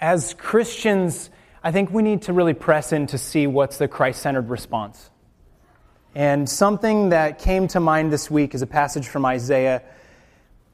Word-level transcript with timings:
as 0.00 0.34
Christians, 0.34 1.30
I 1.62 1.72
think 1.72 1.90
we 1.90 2.02
need 2.02 2.22
to 2.22 2.32
really 2.32 2.54
press 2.54 2.92
in 2.92 3.06
to 3.08 3.18
see 3.18 3.46
what's 3.46 3.78
the 3.78 3.88
Christ 3.88 4.22
centered 4.22 4.48
response. 4.48 5.10
And 6.14 6.48
something 6.48 7.10
that 7.10 7.38
came 7.38 7.68
to 7.68 7.80
mind 7.80 8.12
this 8.12 8.30
week 8.30 8.54
is 8.54 8.62
a 8.62 8.66
passage 8.66 9.08
from 9.08 9.24
Isaiah 9.24 9.82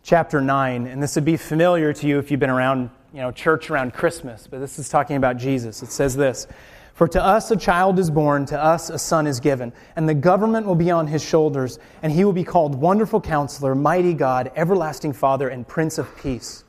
chapter 0.03 0.41
9. 0.41 0.87
And 0.87 1.03
this 1.03 1.15
would 1.17 1.25
be 1.25 1.37
familiar 1.37 1.93
to 1.93 2.07
you 2.07 2.19
if 2.19 2.31
you've 2.31 2.41
been 2.41 2.51
around, 2.51 2.91
you 3.13 3.21
know, 3.21 3.33
church 3.33 3.71
around 3.71 3.95
Christmas, 3.95 4.47
but 4.47 4.61
this 4.61 4.79
is 4.79 4.89
talking 4.89 5.17
about 5.17 5.37
Jesus. 5.37 5.83
It 5.83 5.91
says 5.91 6.15
this 6.15 6.47
For 6.95 7.09
to 7.09 7.23
us 7.23 7.51
a 7.51 7.57
child 7.57 7.99
is 7.99 8.11
born, 8.11 8.47
to 8.47 8.63
us 8.63 8.91
a 8.91 8.99
son 8.99 9.27
is 9.27 9.41
given, 9.41 9.73
and 9.97 10.09
the 10.09 10.15
government 10.15 10.67
will 10.67 10.75
be 10.77 10.91
on 10.91 11.07
his 11.07 11.25
shoulders, 11.25 11.79
and 12.03 12.13
he 12.13 12.25
will 12.25 12.33
be 12.33 12.45
called 12.45 12.75
Wonderful 12.75 13.21
Counselor, 13.21 13.75
Mighty 13.75 14.15
God, 14.15 14.53
Everlasting 14.55 15.15
Father, 15.15 15.49
and 15.49 15.67
Prince 15.67 15.99
of 15.99 16.15
Peace. 16.19 16.65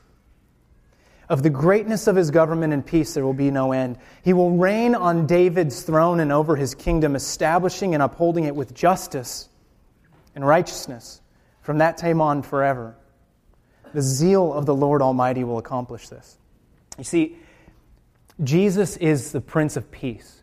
Of 1.28 1.42
the 1.42 1.50
greatness 1.50 2.08
of 2.08 2.16
his 2.16 2.30
government 2.30 2.72
and 2.74 2.86
peace 2.86 3.14
there 3.14 3.26
will 3.26 3.34
be 3.34 3.50
no 3.50 3.72
end. 3.72 3.98
He 4.24 4.34
will 4.34 4.52
reign 4.52 4.94
on 4.94 5.26
David's 5.26 5.82
throne 5.82 6.20
and 6.20 6.32
over 6.32 6.56
his 6.56 6.76
kingdom, 6.76 7.16
establishing 7.16 7.94
and 7.94 8.04
upholding 8.04 8.44
it 8.44 8.56
with 8.56 8.74
justice 8.74 9.50
and 10.36 10.46
righteousness 10.46 11.22
from 11.62 11.80
that 11.80 11.98
time 11.98 12.22
on 12.22 12.44
forever. 12.44 12.96
The 13.94 14.02
zeal 14.02 14.54
of 14.54 14.66
the 14.66 14.76
Lord 14.76 15.02
Almighty 15.02 15.44
will 15.44 15.58
accomplish 15.58 16.10
this. 16.10 16.38
You 16.98 17.04
see, 17.04 17.38
Jesus 18.44 18.98
is 18.98 19.32
the 19.32 19.42
Prince 19.42 19.78
of 19.78 19.90
Peace. 19.90 20.42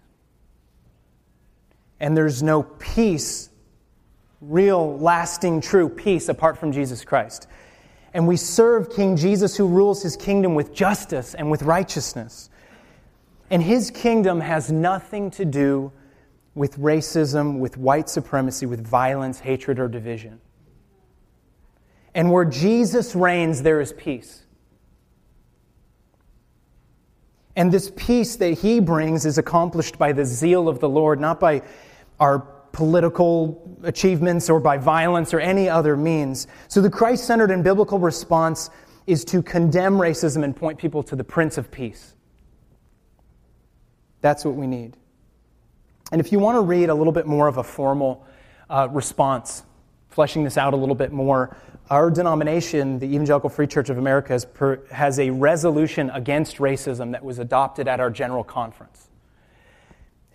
And 2.01 2.17
there's 2.17 2.43
no 2.43 2.65
peace, 2.65 3.51
real, 4.41 4.99
lasting, 4.99 5.61
true 5.61 5.89
peace 5.89 6.29
apart 6.29 6.59
from 6.59 6.73
Jesus 6.73 7.05
Christ 7.05 7.47
and 8.15 8.27
we 8.29 8.37
serve 8.37 8.91
King 8.91 9.17
Jesus 9.17 9.57
who 9.57 9.67
rules 9.67 10.03
his 10.03 10.17
kingdom 10.17 10.55
with 10.55 10.75
justice 10.75 11.35
and 11.35 11.51
with 11.51 11.63
righteousness. 11.63 12.51
And 13.51 13.63
his 13.63 13.91
kingdom 13.91 14.41
has 14.41 14.71
nothing 14.71 15.31
to 15.33 15.45
do 15.45 15.93
with 16.55 16.79
racism, 16.79 17.59
with 17.59 17.79
white 17.79 18.09
supremacy, 18.09 18.67
with 18.67 18.87
violence, 18.87 19.41
hatred, 19.41 19.79
or 19.79 19.89
division. 19.89 20.41
And 22.15 22.31
where 22.31 22.45
Jesus 22.45 23.15
reigns, 23.15 23.63
there 23.63 23.81
is 23.81 23.93
peace. 23.93 24.45
And 27.57 27.73
this 27.73 27.91
peace 27.97 28.37
that 28.37 28.59
he 28.59 28.81
brings 28.81 29.25
is 29.25 29.39
accomplished 29.39 29.99
by 29.99 30.13
the 30.13 30.25
zeal 30.25 30.69
of 30.69 30.81
the 30.81 30.89
Lord, 30.89 31.21
not 31.21 31.41
by 31.41 31.63
our 32.21 32.47
political 32.73 33.79
achievements 33.83 34.49
or 34.49 34.61
by 34.61 34.79
violence 34.79 35.33
or 35.35 35.41
any 35.41 35.69
other 35.69 35.97
means. 35.97 36.47
So 36.69 36.81
the 36.81 36.91
Christ 36.91 37.25
centered 37.25 37.51
and 37.51 37.63
biblical 37.63 37.99
response 37.99 38.71
is 39.07 39.25
to 39.27 39.43
condemn 39.43 39.95
racism 39.95 40.45
and 40.45 40.57
point 40.57 40.79
people 40.79 41.03
to 41.05 41.17
the 41.17 41.25
Prince 41.25 41.59
of 41.59 41.71
Peace. 41.71 42.15
That's 44.21 44.45
what 44.45 44.55
we 44.55 44.67
need. 44.67 44.97
And 46.13 46.21
if 46.21 46.31
you 46.33 46.39
want 46.39 46.57
to 46.57 46.61
read 46.61 46.89
a 46.89 46.95
little 46.95 47.13
bit 47.13 47.27
more 47.27 47.49
of 47.49 47.57
a 47.57 47.65
formal 47.65 48.27
uh, 48.71 48.89
response, 48.91 49.65
fleshing 50.09 50.45
this 50.45 50.57
out 50.57 50.75
a 50.75 50.77
little 50.77 50.95
bit 50.95 51.11
more, 51.11 51.57
our 51.91 52.11
denomination, 52.11 52.99
the 52.99 53.07
Evangelical 53.07 53.51
Free 53.51 53.67
Church 53.67 53.91
of 53.91 53.99
America, 53.99 54.33
has, 54.33 54.45
per, 54.45 54.87
has 54.91 55.19
a 55.19 55.31
resolution 55.31 56.11
against 56.11 56.59
racism 56.59 57.13
that 57.13 57.25
was 57.25 57.39
adopted 57.39 57.89
at 57.89 57.99
our 57.99 58.11
general 58.11 58.45
conference. 58.45 59.09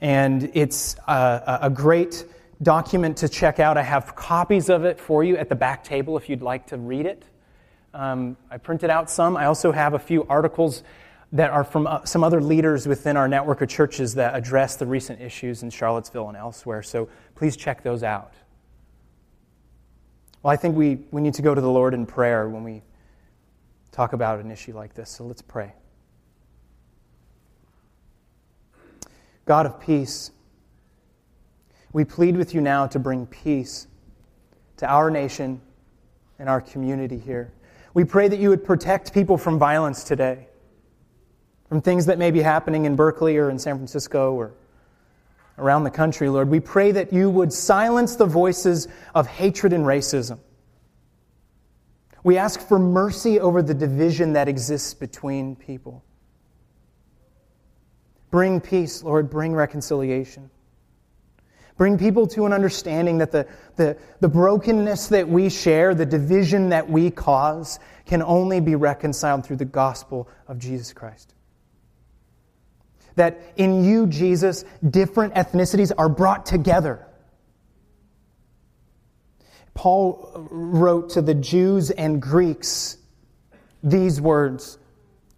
And 0.01 0.51
it's 0.53 0.95
a, 1.07 1.59
a 1.63 1.69
great 1.69 2.25
document 2.61 3.17
to 3.17 3.29
check 3.29 3.59
out. 3.59 3.77
I 3.77 3.83
have 3.83 4.15
copies 4.15 4.69
of 4.69 4.85
it 4.85 4.99
for 4.99 5.23
you 5.23 5.37
at 5.37 5.49
the 5.49 5.55
back 5.55 5.83
table 5.83 6.17
if 6.17 6.29
you'd 6.29 6.41
like 6.41 6.67
to 6.67 6.77
read 6.77 7.05
it. 7.05 7.23
Um, 7.93 8.37
I 8.51 8.57
printed 8.57 8.89
out 8.89 9.09
some. 9.09 9.37
I 9.37 9.45
also 9.45 9.71
have 9.71 9.93
a 9.93 9.99
few 9.99 10.25
articles 10.27 10.83
that 11.31 11.51
are 11.51 11.63
from 11.63 11.87
uh, 11.87 12.05
some 12.05 12.23
other 12.23 12.41
leaders 12.41 12.87
within 12.87 13.17
our 13.17 13.27
network 13.27 13.61
of 13.61 13.69
churches 13.69 14.13
that 14.15 14.35
address 14.35 14.75
the 14.75 14.85
recent 14.85 15.19
issues 15.21 15.63
in 15.63 15.69
Charlottesville 15.69 16.27
and 16.29 16.37
elsewhere. 16.37 16.83
So 16.83 17.09
please 17.35 17.57
check 17.57 17.83
those 17.83 18.03
out. 18.03 18.33
Well, 20.41 20.53
I 20.53 20.55
think 20.55 20.75
we, 20.75 20.99
we 21.11 21.21
need 21.21 21.33
to 21.33 21.41
go 21.41 21.53
to 21.53 21.59
the 21.59 21.69
Lord 21.69 21.93
in 21.93 22.05
prayer 22.05 22.47
when 22.47 22.63
we 22.63 22.81
talk 23.91 24.13
about 24.13 24.39
an 24.39 24.51
issue 24.51 24.73
like 24.73 24.93
this. 24.93 25.09
So 25.09 25.25
let's 25.25 25.41
pray. 25.41 25.73
God 29.47 29.65
of 29.65 29.79
peace, 29.79 30.31
we 31.93 32.03
plead 32.03 32.35
with 32.35 32.53
you 32.53 32.59
now 32.59 32.85
to 32.87 32.99
bring 32.99 33.25
peace 33.25 33.87
to 34.75 34.85
our 34.85 35.09
nation 35.09 35.61
and 36.37 36.49
our 36.49 36.59
community 36.59 37.17
here. 37.17 37.53
We 37.93 38.03
pray 38.03 38.27
that 38.27 38.39
you 38.39 38.49
would 38.49 38.63
protect 38.63 39.13
people 39.13 39.37
from 39.37 39.57
violence 39.57 40.03
today, 40.03 40.49
from 41.69 41.81
things 41.81 42.05
that 42.07 42.19
may 42.19 42.29
be 42.29 42.41
happening 42.41 42.85
in 42.85 42.97
Berkeley 42.97 43.37
or 43.37 43.49
in 43.49 43.57
San 43.57 43.77
Francisco 43.77 44.33
or 44.33 44.53
around 45.57 45.85
the 45.85 45.91
country, 45.91 46.27
Lord. 46.27 46.49
We 46.49 46.59
pray 46.59 46.91
that 46.91 47.13
you 47.13 47.29
would 47.29 47.53
silence 47.53 48.17
the 48.17 48.25
voices 48.25 48.89
of 49.15 49.27
hatred 49.27 49.71
and 49.71 49.85
racism. 49.85 50.39
We 52.21 52.37
ask 52.37 52.59
for 52.59 52.77
mercy 52.77 53.39
over 53.39 53.61
the 53.61 53.73
division 53.73 54.33
that 54.33 54.49
exists 54.49 54.93
between 54.93 55.55
people. 55.55 56.03
Bring 58.29 58.59
peace, 58.59 59.03
Lord. 59.03 59.29
Bring 59.29 59.53
reconciliation. 59.53 60.49
Bring 61.77 61.97
people 61.99 62.25
to 62.27 62.45
an 62.45 62.53
understanding 62.53 63.19
that 63.19 63.31
the, 63.31 63.47
the, 63.75 63.97
the 64.19 64.27
brokenness 64.27 65.07
that 65.07 65.29
we 65.29 65.49
share, 65.49 65.93
the 65.93 66.07
division 66.07 66.69
that 66.69 66.89
we 66.89 67.11
cause, 67.11 67.79
can 68.07 68.23
only 68.23 68.59
be 68.59 68.75
reconciled 68.75 69.45
through 69.45 69.57
the 69.57 69.65
gospel 69.65 70.27
of 70.47 70.57
Jesus 70.57 70.91
Christ. 70.91 71.35
That 73.15 73.39
in 73.57 73.83
you, 73.83 74.07
Jesus, 74.07 74.65
different 74.87 75.35
ethnicities 75.35 75.91
are 75.97 76.09
brought 76.09 76.47
together. 76.47 77.05
Paul 79.75 80.47
wrote 80.49 81.11
to 81.11 81.21
the 81.21 81.35
Jews 81.35 81.91
and 81.91 82.19
Greeks 82.19 82.97
these 83.83 84.19
words 84.19 84.79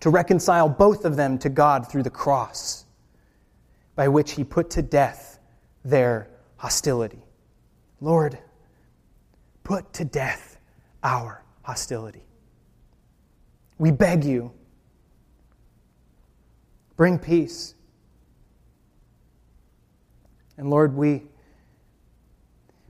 to 0.00 0.10
reconcile 0.10 0.68
both 0.68 1.04
of 1.04 1.16
them 1.16 1.38
to 1.38 1.48
God 1.48 1.90
through 1.90 2.04
the 2.04 2.10
cross, 2.10 2.84
by 3.96 4.08
which 4.08 4.32
he 4.32 4.44
put 4.44 4.70
to 4.70 4.82
death 4.82 5.38
their 5.84 6.30
hostility. 6.56 7.24
Lord, 8.00 8.38
put 9.64 9.92
to 9.94 10.04
death 10.04 10.58
our 11.02 11.42
hostility. 11.62 12.22
We 13.78 13.90
beg 13.90 14.24
you, 14.24 14.52
bring 16.96 17.18
peace. 17.18 17.74
And 20.56 20.70
Lord, 20.70 20.96
we, 20.96 21.24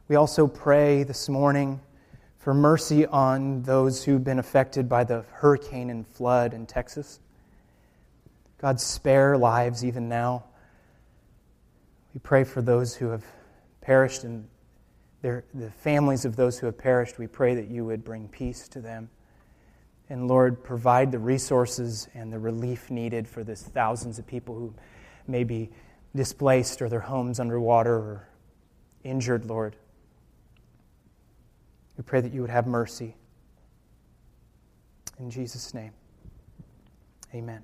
we 0.08 0.16
also 0.16 0.46
pray 0.46 1.02
this 1.02 1.28
morning 1.28 1.80
for 2.48 2.54
mercy 2.54 3.04
on 3.04 3.60
those 3.60 4.02
who've 4.02 4.24
been 4.24 4.38
affected 4.38 4.88
by 4.88 5.04
the 5.04 5.22
hurricane 5.32 5.90
and 5.90 6.06
flood 6.06 6.54
in 6.54 6.64
Texas. 6.64 7.20
God, 8.56 8.80
spare 8.80 9.36
lives 9.36 9.84
even 9.84 10.08
now. 10.08 10.44
We 12.14 12.20
pray 12.20 12.44
for 12.44 12.62
those 12.62 12.94
who 12.94 13.10
have 13.10 13.22
perished 13.82 14.24
and 14.24 14.48
their, 15.20 15.44
the 15.52 15.70
families 15.70 16.24
of 16.24 16.36
those 16.36 16.58
who 16.58 16.64
have 16.64 16.78
perished. 16.78 17.18
We 17.18 17.26
pray 17.26 17.54
that 17.54 17.68
you 17.68 17.84
would 17.84 18.02
bring 18.02 18.28
peace 18.28 18.66
to 18.68 18.80
them. 18.80 19.10
And 20.08 20.26
Lord, 20.26 20.64
provide 20.64 21.12
the 21.12 21.18
resources 21.18 22.08
and 22.14 22.32
the 22.32 22.38
relief 22.38 22.90
needed 22.90 23.28
for 23.28 23.44
this 23.44 23.62
thousands 23.62 24.18
of 24.18 24.26
people 24.26 24.54
who 24.54 24.72
may 25.26 25.44
be 25.44 25.68
displaced 26.16 26.80
or 26.80 26.88
their 26.88 27.00
homes 27.00 27.40
underwater 27.40 27.94
or 27.94 28.28
injured, 29.04 29.44
Lord. 29.44 29.76
We 31.98 32.04
pray 32.04 32.20
that 32.20 32.32
you 32.32 32.40
would 32.42 32.50
have 32.50 32.68
mercy. 32.68 33.16
In 35.18 35.30
Jesus' 35.30 35.74
name, 35.74 35.90
amen. 37.34 37.60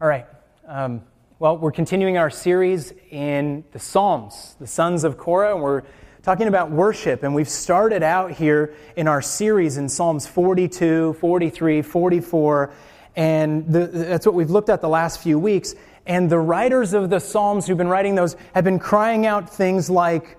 All 0.00 0.06
right. 0.06 0.24
Um, 0.68 1.02
well, 1.40 1.58
we're 1.58 1.72
continuing 1.72 2.16
our 2.16 2.30
series 2.30 2.92
in 3.10 3.64
the 3.72 3.80
Psalms, 3.80 4.54
the 4.60 4.68
sons 4.68 5.02
of 5.02 5.18
Korah, 5.18 5.54
and 5.54 5.62
we're 5.64 5.82
talking 6.22 6.46
about 6.46 6.70
worship. 6.70 7.24
And 7.24 7.34
we've 7.34 7.48
started 7.48 8.04
out 8.04 8.30
here 8.30 8.72
in 8.94 9.08
our 9.08 9.20
series 9.20 9.76
in 9.76 9.88
Psalms 9.88 10.28
42, 10.28 11.14
43, 11.14 11.82
44, 11.82 12.72
And 13.16 13.66
the, 13.66 13.88
that's 13.88 14.26
what 14.26 14.36
we've 14.36 14.50
looked 14.50 14.68
at 14.68 14.80
the 14.80 14.88
last 14.88 15.20
few 15.20 15.40
weeks. 15.40 15.74
And 16.06 16.30
the 16.30 16.38
writers 16.38 16.94
of 16.94 17.10
the 17.10 17.18
Psalms 17.18 17.66
who've 17.66 17.76
been 17.76 17.88
writing 17.88 18.14
those 18.14 18.36
have 18.54 18.62
been 18.62 18.78
crying 18.78 19.26
out 19.26 19.52
things 19.52 19.90
like, 19.90 20.38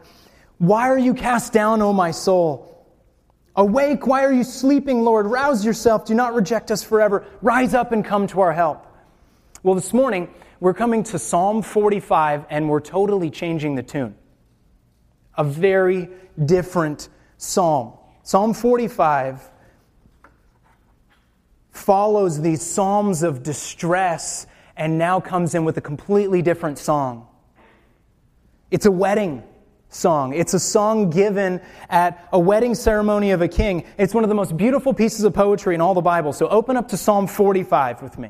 Why 0.61 0.89
are 0.89 0.97
you 0.99 1.15
cast 1.15 1.53
down, 1.53 1.81
O 1.81 1.91
my 1.91 2.11
soul? 2.11 2.85
Awake, 3.55 4.05
why 4.05 4.23
are 4.23 4.31
you 4.31 4.43
sleeping, 4.43 5.01
Lord? 5.01 5.25
Rouse 5.25 5.65
yourself, 5.65 6.05
do 6.05 6.13
not 6.13 6.35
reject 6.35 6.69
us 6.69 6.83
forever. 6.83 7.25
Rise 7.41 7.73
up 7.73 7.91
and 7.91 8.05
come 8.05 8.27
to 8.27 8.41
our 8.41 8.53
help. 8.53 8.85
Well, 9.63 9.73
this 9.73 9.91
morning, 9.91 10.31
we're 10.59 10.75
coming 10.75 11.01
to 11.05 11.17
Psalm 11.17 11.63
45 11.63 12.45
and 12.51 12.69
we're 12.69 12.79
totally 12.79 13.31
changing 13.31 13.73
the 13.73 13.81
tune. 13.81 14.13
A 15.35 15.43
very 15.43 16.09
different 16.45 17.09
psalm. 17.37 17.93
Psalm 18.21 18.53
45 18.53 19.49
follows 21.71 22.39
these 22.39 22.61
psalms 22.61 23.23
of 23.23 23.41
distress 23.41 24.45
and 24.77 24.99
now 24.99 25.19
comes 25.19 25.55
in 25.55 25.65
with 25.65 25.77
a 25.77 25.81
completely 25.81 26.43
different 26.43 26.77
song. 26.77 27.25
It's 28.69 28.85
a 28.85 28.91
wedding 28.91 29.41
song. 29.91 30.33
It's 30.33 30.53
a 30.53 30.59
song 30.59 31.09
given 31.09 31.61
at 31.89 32.27
a 32.33 32.39
wedding 32.39 32.73
ceremony 32.73 33.31
of 33.31 33.41
a 33.41 33.47
king. 33.47 33.85
It's 33.97 34.13
one 34.13 34.23
of 34.23 34.29
the 34.29 34.35
most 34.35 34.57
beautiful 34.57 34.93
pieces 34.93 35.23
of 35.25 35.33
poetry 35.33 35.75
in 35.75 35.81
all 35.81 35.93
the 35.93 36.01
Bible. 36.01 36.33
So 36.33 36.47
open 36.47 36.77
up 36.77 36.87
to 36.89 36.97
Psalm 36.97 37.27
45 37.27 38.01
with 38.01 38.17
me. 38.17 38.29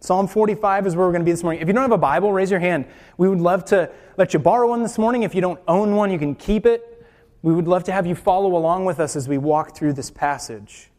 Psalm 0.00 0.26
45 0.26 0.86
is 0.86 0.96
where 0.96 1.06
we're 1.06 1.12
going 1.12 1.20
to 1.20 1.26
be 1.26 1.30
this 1.30 1.42
morning. 1.42 1.60
If 1.60 1.68
you 1.68 1.74
don't 1.74 1.82
have 1.82 1.92
a 1.92 1.98
Bible, 1.98 2.32
raise 2.32 2.50
your 2.50 2.60
hand. 2.60 2.86
We 3.18 3.28
would 3.28 3.40
love 3.40 3.66
to 3.66 3.90
let 4.16 4.32
you 4.32 4.40
borrow 4.40 4.70
one 4.70 4.82
this 4.82 4.96
morning. 4.96 5.22
If 5.22 5.34
you 5.34 5.42
don't 5.42 5.60
own 5.68 5.94
one, 5.94 6.10
you 6.10 6.18
can 6.18 6.34
keep 6.34 6.64
it. 6.64 7.06
We 7.42 7.52
would 7.54 7.68
love 7.68 7.84
to 7.84 7.92
have 7.92 8.06
you 8.06 8.14
follow 8.14 8.56
along 8.56 8.86
with 8.86 8.98
us 8.98 9.14
as 9.14 9.28
we 9.28 9.36
walk 9.36 9.76
through 9.76 9.92
this 9.92 10.10
passage. 10.10 10.90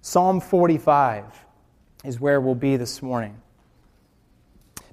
Psalm 0.00 0.40
45 0.40 1.24
is 2.04 2.18
where 2.18 2.40
we'll 2.40 2.54
be 2.54 2.78
this 2.78 3.02
morning. 3.02 3.40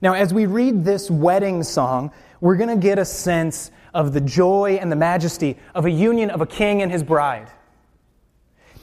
Now, 0.02 0.14
as 0.14 0.34
we 0.34 0.46
read 0.46 0.84
this 0.84 1.10
wedding 1.10 1.64
song, 1.64 2.12
we're 2.42 2.58
going 2.58 2.70
to 2.70 2.82
get 2.82 3.00
a 3.00 3.06
sense 3.06 3.72
of 3.94 4.14
the 4.14 4.22
joy 4.22 4.78
and 4.82 4.92
the 4.92 4.96
majesty 4.96 5.58
of 5.74 5.86
a 5.86 5.92
union 5.92 6.30
of 6.30 6.42
a 6.42 6.46
king 6.46 6.82
and 6.82 6.92
his 6.92 7.04
bride. 7.04 7.50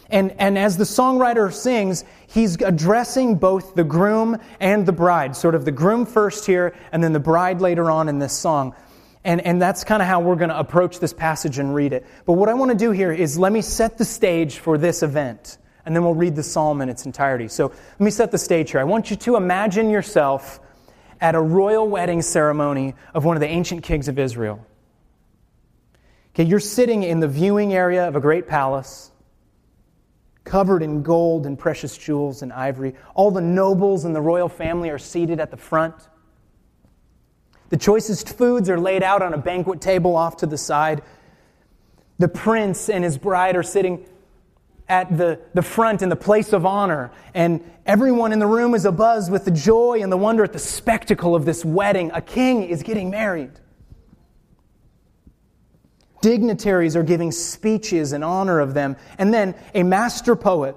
And, 0.09 0.33
and 0.39 0.57
as 0.57 0.77
the 0.77 0.85
songwriter 0.85 1.53
sings, 1.53 2.05
he's 2.29 2.61
addressing 2.61 3.37
both 3.37 3.75
the 3.75 3.85
groom 3.85 4.39
and 4.61 4.87
the 4.87 4.93
bride, 4.93 5.35
sort 5.37 5.55
of 5.55 5.65
the 5.65 5.73
groom 5.73 6.07
first 6.07 6.47
here, 6.47 6.75
and 6.93 7.03
then 7.03 7.13
the 7.13 7.21
bride 7.21 7.61
later 7.61 7.91
on 7.91 8.09
in 8.09 8.19
this 8.19 8.33
song. 8.33 8.75
And, 9.25 9.41
and 9.41 9.61
that's 9.61 9.83
kind 9.83 10.01
of 10.01 10.07
how 10.07 10.21
we're 10.21 10.37
going 10.37 10.51
to 10.51 10.59
approach 10.59 11.01
this 11.01 11.13
passage 11.13 11.59
and 11.59 11.75
read 11.75 11.93
it. 11.93 12.07
But 12.25 12.35
what 12.35 12.49
I 12.49 12.55
want 12.55 12.71
to 12.71 12.77
do 12.77 12.93
here 12.93 13.13
is 13.13 13.37
let 13.37 13.51
me 13.51 13.63
set 13.63 13.99
the 13.99 14.05
stage 14.05 14.59
for 14.59 14.79
this 14.79 15.03
event, 15.03 15.59
and 15.85 15.97
then 15.97 16.05
we'll 16.05 16.15
read 16.15 16.37
the 16.37 16.45
psalm 16.45 16.81
in 16.81 16.89
its 16.89 17.05
entirety. 17.05 17.49
So 17.49 17.67
let 17.67 18.01
me 18.01 18.13
set 18.13 18.31
the 18.31 18.39
stage 18.39 18.71
here. 18.71 18.81
I 18.81 18.85
want 18.85 19.11
you 19.11 19.17
to 19.17 19.35
imagine 19.35 19.91
yourself 19.91 20.61
at 21.21 21.35
a 21.35 21.41
royal 21.41 21.89
wedding 21.89 22.23
ceremony 22.23 22.95
of 23.15 23.25
one 23.25 23.37
of 23.37 23.41
the 23.41 23.49
ancient 23.49 23.83
kings 23.83 24.07
of 24.07 24.21
Israel. 24.21 24.65
Okay, 26.37 26.45
you're 26.45 26.61
sitting 26.61 27.03
in 27.03 27.21
the 27.21 27.29
viewing 27.29 27.73
area 27.73 28.07
of 28.07 28.15
a 28.15 28.21
great 28.21 28.47
palace 28.47 29.11
covered 30.45 30.83
in 30.83 31.03
gold 31.03 31.47
and 31.47 31.59
precious 31.59 31.97
jewels 31.97 32.43
and 32.43 32.53
ivory. 32.53 32.95
All 33.15 33.31
the 33.31 33.41
nobles 33.41 34.05
and 34.05 34.15
the 34.15 34.21
royal 34.21 34.51
family 34.51 34.91
are 34.91 34.99
seated 34.99 35.41
at 35.41 35.51
the 35.51 35.57
front. 35.57 35.95
The 37.71 37.79
choicest 37.79 38.37
foods 38.37 38.69
are 38.69 38.79
laid 38.79 39.03
out 39.03 39.23
on 39.23 39.33
a 39.33 39.39
banquet 39.39 39.81
table 39.81 40.15
off 40.15 40.37
to 40.37 40.47
the 40.47 40.59
side. 40.59 41.01
The 42.19 42.29
prince 42.29 42.91
and 42.91 43.03
his 43.03 43.17
bride 43.17 43.57
are 43.57 43.63
sitting 43.63 44.05
at 44.91 45.17
the, 45.17 45.41
the 45.55 45.63
front 45.63 46.03
in 46.03 46.11
the 46.11 46.17
place 46.17 46.53
of 46.53 46.67
honor, 46.67 47.13
and 47.33 47.65
everyone 47.87 48.35
in 48.35 48.41
the 48.41 48.47
room 48.47 48.75
is 48.75 48.85
abuzz 48.85 49.31
with 49.31 49.47
the 49.47 49.51
joy 49.51 50.01
and 50.03 50.13
the 50.13 50.19
wonder 50.19 50.45
at 50.45 50.53
the 50.53 50.59
spectacle 50.59 51.35
of 51.35 51.47
this 51.47 51.65
wedding. 51.65 52.11
A 52.13 52.21
king 52.21 52.63
is 52.65 52.83
getting 52.83 53.09
married. 53.09 53.53
Dignitaries 56.21 56.97
are 56.97 57.03
giving 57.03 57.31
speeches 57.33 58.13
in 58.13 58.23
honor 58.23 58.61
of 58.61 58.75
them. 58.75 58.97
And 59.19 59.33
then 59.33 59.55
a 59.75 59.83
master 59.83 60.37
poet, 60.37 60.77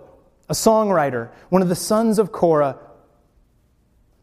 a 0.50 0.54
songwriter, 0.54 1.30
one 1.50 1.62
of 1.62 1.70
the 1.70 1.76
sons 1.76 2.20
of 2.20 2.32
Korah, 2.32 2.78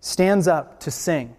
stands 0.01 0.47
up 0.47 0.81
to 0.81 0.91
sing. 0.91 1.35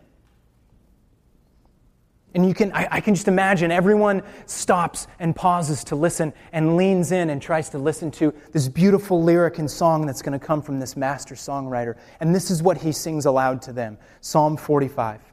And 2.34 2.46
you 2.46 2.54
can, 2.54 2.72
I, 2.74 2.88
I, 2.92 3.02
can 3.02 3.16
just 3.16 3.28
imagine 3.28 3.72
everyone 3.72 4.22
stops 4.46 5.08
and 5.18 5.36
pauses 5.36 5.84
to 5.86 5.96
listen 5.96 6.34
and 6.52 6.76
leans 6.76 7.12
in 7.12 7.30
and 7.30 7.42
tries 7.42 7.70
to 7.70 7.80
listen 7.80 8.12
to 8.12 8.34
this 8.52 8.68
beautiful 8.68 9.24
lyric 9.24 9.58
and 9.58 9.72
song 9.72 10.06
that's 10.06 10.22
going 10.22 10.38
to 10.38 10.46
come 10.46 10.62
from 10.62 10.80
this 10.80 10.96
master 10.96 11.34
songwriter. 11.34 11.96
And 12.20 12.36
this 12.36 12.52
is 12.52 12.62
what 12.62 12.78
he 12.78 12.92
sings 12.92 13.26
aloud 13.26 13.64
to 13.64 13.74
them 13.74 13.98
Psalm 14.22 14.56
45. 14.56 15.27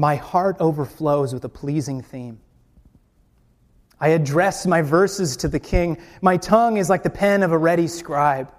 My 0.00 0.16
heart 0.16 0.56
overflows 0.60 1.34
with 1.34 1.44
a 1.44 1.50
pleasing 1.50 2.00
theme. 2.00 2.40
I 4.00 4.08
address 4.08 4.66
my 4.66 4.80
verses 4.80 5.36
to 5.36 5.48
the 5.48 5.60
king. 5.60 5.98
My 6.22 6.38
tongue 6.38 6.78
is 6.78 6.88
like 6.88 7.02
the 7.02 7.10
pen 7.10 7.42
of 7.42 7.52
a 7.52 7.58
ready 7.58 7.86
scribe. 7.86 8.50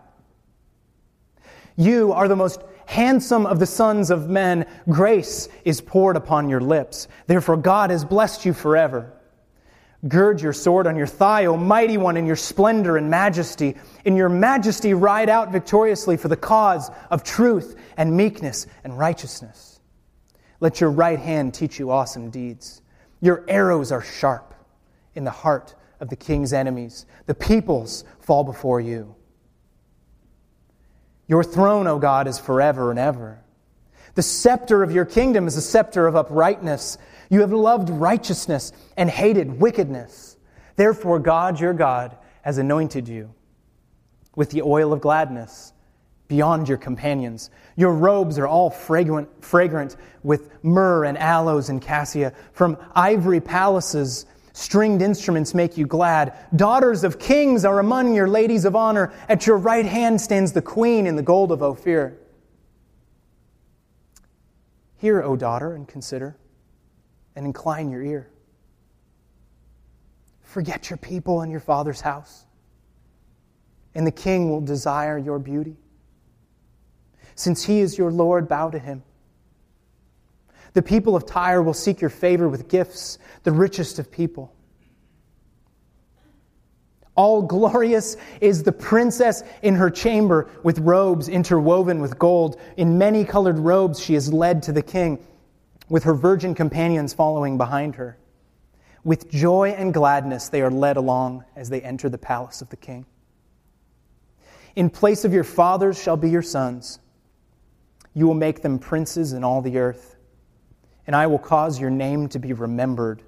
You 1.75 2.13
are 2.13 2.27
the 2.27 2.35
most 2.35 2.61
handsome 2.85 3.47
of 3.47 3.57
the 3.57 3.65
sons 3.65 4.11
of 4.11 4.29
men. 4.29 4.67
Grace 4.88 5.49
is 5.65 5.81
poured 5.81 6.15
upon 6.15 6.47
your 6.47 6.61
lips. 6.61 7.07
Therefore, 7.25 7.57
God 7.57 7.89
has 7.89 8.05
blessed 8.05 8.45
you 8.45 8.53
forever. 8.53 9.11
Gird 10.07 10.41
your 10.41 10.53
sword 10.53 10.85
on 10.85 10.95
your 10.95 11.07
thigh, 11.07 11.45
O 11.45 11.57
mighty 11.57 11.97
one, 11.97 12.17
in 12.17 12.27
your 12.27 12.35
splendor 12.35 12.97
and 12.97 13.09
majesty. 13.09 13.77
In 14.05 14.15
your 14.15 14.29
majesty, 14.29 14.94
ride 14.94 15.27
out 15.27 15.51
victoriously 15.51 16.17
for 16.17 16.27
the 16.27 16.37
cause 16.37 16.91
of 17.09 17.23
truth 17.23 17.79
and 17.97 18.15
meekness 18.15 18.67
and 18.83 18.95
righteousness. 18.95 19.70
Let 20.61 20.79
your 20.79 20.91
right 20.91 21.19
hand 21.19 21.53
teach 21.53 21.79
you 21.79 21.91
awesome 21.91 22.29
deeds. 22.29 22.81
Your 23.19 23.43
arrows 23.47 23.91
are 23.91 24.01
sharp 24.01 24.53
in 25.15 25.25
the 25.25 25.31
heart 25.31 25.75
of 25.99 26.09
the 26.09 26.15
king's 26.15 26.53
enemies. 26.53 27.05
The 27.25 27.35
peoples 27.35 28.05
fall 28.21 28.43
before 28.43 28.79
you. 28.79 29.15
Your 31.27 31.43
throne, 31.43 31.87
O 31.87 31.99
God, 31.99 32.27
is 32.27 32.39
forever 32.39 32.91
and 32.91 32.99
ever. 32.99 33.41
The 34.15 34.21
scepter 34.21 34.83
of 34.83 34.91
your 34.91 35.05
kingdom 35.05 35.47
is 35.47 35.57
a 35.57 35.61
scepter 35.61 36.05
of 36.05 36.15
uprightness. 36.15 36.97
You 37.29 37.41
have 37.41 37.53
loved 37.53 37.89
righteousness 37.89 38.71
and 38.95 39.09
hated 39.09 39.59
wickedness. 39.59 40.37
Therefore, 40.75 41.19
God, 41.19 41.59
your 41.59 41.73
God, 41.73 42.17
has 42.43 42.57
anointed 42.57 43.07
you 43.07 43.33
with 44.35 44.51
the 44.51 44.61
oil 44.61 44.93
of 44.93 45.01
gladness 45.01 45.73
beyond 46.31 46.69
your 46.69 46.78
companions. 46.78 47.50
Your 47.76 47.94
robes 47.94 48.40
are 48.40 48.47
all 48.47 48.69
fragrant, 48.69 49.28
fragrant 49.44 49.97
with 50.23 50.64
myrrh 50.64 51.04
and 51.04 51.18
aloes 51.18 51.68
and 51.68 51.81
cassia. 51.81 52.31
From 52.54 52.78
ivory 52.95 53.42
palaces, 53.42 54.26
stringed 54.54 55.02
instruments 55.02 55.54
make 55.54 55.76
you 55.76 55.85
glad. 55.85 56.33
Daughters 56.56 57.04
of 57.04 57.19
kings 57.19 57.66
are 57.66 57.80
among 57.80 58.16
your 58.16 58.30
ladies 58.30 58.64
of 58.64 58.78
honor. 58.78 59.11
At 59.28 59.45
your 59.45 59.57
right 59.57 59.85
hand 59.85 60.21
stands 60.21 60.54
the 60.54 60.61
queen 60.61 61.06
in 61.06 61.18
the 61.18 61.21
gold 61.21 61.52
of 61.52 61.61
Ophir. 61.61 62.18
Hear, 64.95 65.21
O 65.21 65.35
daughter, 65.35 65.73
and 65.73 65.85
consider, 65.85 66.38
and 67.35 67.45
incline 67.45 67.90
your 67.90 68.04
ear. 68.04 68.30
Forget 70.44 70.90
your 70.90 70.95
people 70.95 71.42
and 71.42 71.52
your 71.52 71.59
father's 71.59 72.00
house, 72.00 72.45
and 73.94 74.07
the 74.07 74.11
king 74.11 74.50
will 74.50 74.61
desire 74.61 75.18
your 75.18 75.38
beauty. 75.38 75.76
Since 77.42 77.64
he 77.64 77.80
is 77.80 77.98
your 77.98 78.12
Lord, 78.12 78.48
bow 78.48 78.69
to 78.69 78.78
him. 78.78 79.02
The 80.74 80.83
people 80.83 81.16
of 81.16 81.26
Tyre 81.26 81.64
will 81.64 81.74
seek 81.74 82.00
your 82.00 82.12
favor 82.12 82.48
with 82.48 82.68
gifts, 82.69 83.18
the 83.42 83.52
richest 83.52 83.98
of 83.98 84.12
people. 84.12 84.54
All 87.16 87.42
glorious 87.42 88.16
is 88.42 88.62
the 88.62 88.71
princess 88.71 89.42
in 89.64 89.74
her 89.74 89.90
chamber 89.90 90.52
with 90.62 90.78
robes 90.78 91.30
interwoven 91.30 92.00
with 92.00 92.19
gold. 92.19 92.62
In 92.78 93.00
many 93.00 93.26
colored 93.26 93.57
robes 93.57 94.00
she 94.00 94.14
is 94.14 94.31
led 94.31 94.62
to 94.64 94.71
the 94.71 94.83
king, 94.83 95.18
with 95.90 96.04
her 96.04 96.14
virgin 96.14 96.54
companions 96.54 97.12
following 97.12 97.57
behind 97.57 97.95
her. 97.95 98.19
With 99.04 99.31
joy 99.31 99.69
and 99.76 99.92
gladness 99.92 100.50
they 100.50 100.62
are 100.62 100.69
led 100.69 100.95
along 100.95 101.45
as 101.56 101.71
they 101.71 101.81
enter 101.81 102.07
the 102.07 102.19
palace 102.19 102.62
of 102.62 102.69
the 102.69 102.78
king. 102.78 103.07
In 104.76 104.92
place 104.92 105.26
of 105.26 105.33
your 105.33 105.44
fathers 105.44 106.00
shall 106.00 106.18
be 106.18 106.30
your 106.30 106.44
sons. 106.44 107.00
You 108.13 108.27
will 108.27 108.33
make 108.33 108.61
them 108.61 108.80
princes 108.80 109.33
in 109.33 109.44
all 109.44 109.61
the 109.61 109.77
earth, 109.77 110.18
and 111.07 111.15
I 111.15 111.27
will 111.27 111.39
cause 111.39 111.80
your 111.80 111.89
name 111.89 112.27
to 112.30 112.39
be 112.39 112.53
remembered 112.53 113.21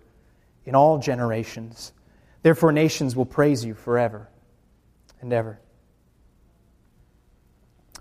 in 0.66 0.76
all 0.76 0.98
generations. 0.98 1.94
Therefore, 2.42 2.72
nations 2.72 3.16
will 3.16 3.26
praise 3.26 3.64
you 3.64 3.74
forever 3.74 4.30
and 5.22 5.32
ever. 5.32 5.60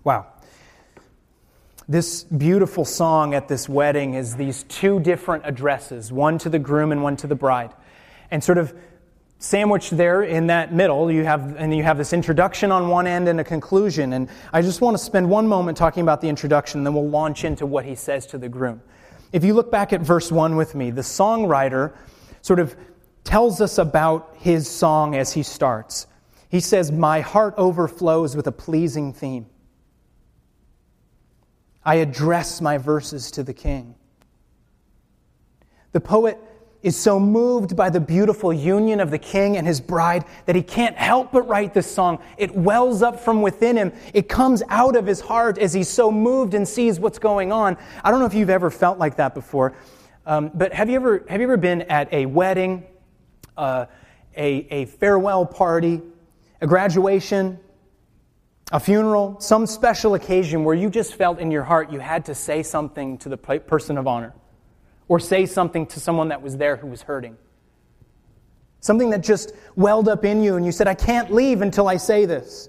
Wow. 0.04 0.26
This 1.88 2.24
beautiful 2.24 2.84
song 2.84 3.34
at 3.34 3.48
this 3.48 3.68
wedding 3.68 4.14
is 4.14 4.36
these 4.36 4.64
two 4.64 4.98
different 5.00 5.44
addresses, 5.46 6.10
one 6.10 6.38
to 6.38 6.48
the 6.48 6.58
groom 6.58 6.90
and 6.90 7.02
one 7.02 7.16
to 7.18 7.26
the 7.26 7.34
bride. 7.34 7.72
And 8.30 8.42
sort 8.42 8.58
of 8.58 8.74
sandwiched 9.42 9.96
there 9.96 10.22
in 10.22 10.46
that 10.46 10.72
middle. 10.72 11.10
You 11.10 11.24
have 11.24 11.56
and 11.56 11.74
you 11.74 11.82
have 11.82 11.98
this 11.98 12.12
introduction 12.12 12.70
on 12.70 12.88
one 12.88 13.06
end 13.06 13.28
and 13.28 13.40
a 13.40 13.44
conclusion. 13.44 14.12
And 14.12 14.28
i 14.52 14.62
just 14.62 14.80
want 14.80 14.96
to 14.96 15.02
spend 15.02 15.28
one 15.28 15.46
moment 15.46 15.76
talking 15.76 16.02
about 16.02 16.20
the 16.20 16.28
introduction 16.28 16.84
then 16.84 16.94
we'll 16.94 17.08
launch 17.08 17.44
into 17.44 17.66
what 17.66 17.84
he 17.84 17.94
says 17.94 18.26
to 18.26 18.38
the 18.38 18.48
groom. 18.48 18.80
If 19.32 19.44
you 19.44 19.54
look 19.54 19.70
back 19.70 19.92
at 19.92 20.00
verse 20.00 20.30
1 20.30 20.56
with 20.56 20.74
me 20.74 20.90
the 20.90 21.02
songwriter 21.02 21.92
sort 22.40 22.60
of 22.60 22.76
tells 23.24 23.60
us 23.60 23.78
about 23.78 24.34
his 24.38 24.68
song 24.68 25.14
as 25.16 25.32
he 25.32 25.42
starts. 25.42 26.06
He 26.48 26.60
says 26.60 26.92
my 26.92 27.20
heart 27.20 27.54
overflows 27.56 28.36
with 28.36 28.46
a 28.46 28.52
pleasing 28.52 29.12
theme. 29.12 29.46
I 31.84 31.96
address 31.96 32.60
my 32.60 32.78
verses 32.78 33.30
to 33.32 33.42
the 33.42 33.54
king. 33.54 33.96
The 35.92 36.00
poet 36.00 36.38
is 36.82 36.96
so 36.96 37.20
moved 37.20 37.76
by 37.76 37.88
the 37.88 38.00
beautiful 38.00 38.52
union 38.52 39.00
of 39.00 39.10
the 39.10 39.18
king 39.18 39.56
and 39.56 39.66
his 39.66 39.80
bride 39.80 40.24
that 40.46 40.56
he 40.56 40.62
can't 40.62 40.96
help 40.96 41.32
but 41.32 41.42
write 41.42 41.72
this 41.74 41.90
song. 41.90 42.18
It 42.36 42.54
wells 42.54 43.02
up 43.02 43.20
from 43.20 43.40
within 43.40 43.76
him. 43.76 43.92
It 44.12 44.28
comes 44.28 44.62
out 44.68 44.96
of 44.96 45.06
his 45.06 45.20
heart 45.20 45.58
as 45.58 45.72
he's 45.72 45.88
so 45.88 46.10
moved 46.10 46.54
and 46.54 46.66
sees 46.66 46.98
what's 46.98 47.18
going 47.18 47.52
on. 47.52 47.76
I 48.02 48.10
don't 48.10 48.20
know 48.20 48.26
if 48.26 48.34
you've 48.34 48.50
ever 48.50 48.70
felt 48.70 48.98
like 48.98 49.16
that 49.16 49.34
before, 49.34 49.74
um, 50.26 50.50
but 50.54 50.72
have 50.72 50.90
you 50.90 50.96
ever, 50.96 51.24
have 51.28 51.40
you 51.40 51.46
ever 51.46 51.56
been 51.56 51.82
at 51.82 52.12
a 52.12 52.26
wedding, 52.26 52.84
uh, 53.56 53.86
a, 54.36 54.66
a 54.70 54.84
farewell 54.86 55.46
party, 55.46 56.00
a 56.60 56.66
graduation, 56.66 57.58
a 58.72 58.80
funeral, 58.80 59.38
some 59.38 59.66
special 59.66 60.14
occasion 60.14 60.64
where 60.64 60.74
you 60.74 60.88
just 60.88 61.14
felt 61.14 61.38
in 61.38 61.50
your 61.50 61.62
heart 61.62 61.92
you 61.92 61.98
had 62.00 62.24
to 62.24 62.34
say 62.34 62.62
something 62.62 63.18
to 63.18 63.28
the 63.28 63.36
person 63.36 63.98
of 63.98 64.06
honor? 64.06 64.32
Or 65.08 65.20
say 65.20 65.46
something 65.46 65.86
to 65.86 66.00
someone 66.00 66.28
that 66.28 66.42
was 66.42 66.56
there 66.56 66.76
who 66.76 66.86
was 66.86 67.02
hurting. 67.02 67.36
Something 68.80 69.10
that 69.10 69.22
just 69.22 69.52
welled 69.76 70.08
up 70.08 70.24
in 70.24 70.42
you 70.42 70.56
and 70.56 70.66
you 70.66 70.72
said, 70.72 70.88
I 70.88 70.94
can't 70.94 71.32
leave 71.32 71.62
until 71.62 71.88
I 71.88 71.96
say 71.96 72.24
this. 72.24 72.68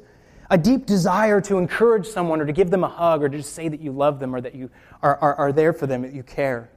A 0.49 0.57
deep 0.57 0.85
desire 0.85 1.41
to 1.41 1.57
encourage 1.57 2.05
someone 2.05 2.39
or 2.39 2.45
to 2.45 2.53
give 2.53 2.69
them 2.69 2.83
a 2.83 2.87
hug 2.89 3.23
or 3.23 3.29
to 3.29 3.37
just 3.37 3.53
say 3.53 3.67
that 3.67 3.79
you 3.79 3.91
love 3.91 4.19
them 4.19 4.35
or 4.35 4.41
that 4.41 4.53
you 4.53 4.69
are, 5.01 5.17
are, 5.17 5.35
are 5.35 5.51
there 5.51 5.73
for 5.73 5.87
them, 5.87 6.03
that 6.03 6.13
you 6.13 6.21
care. 6.21 6.69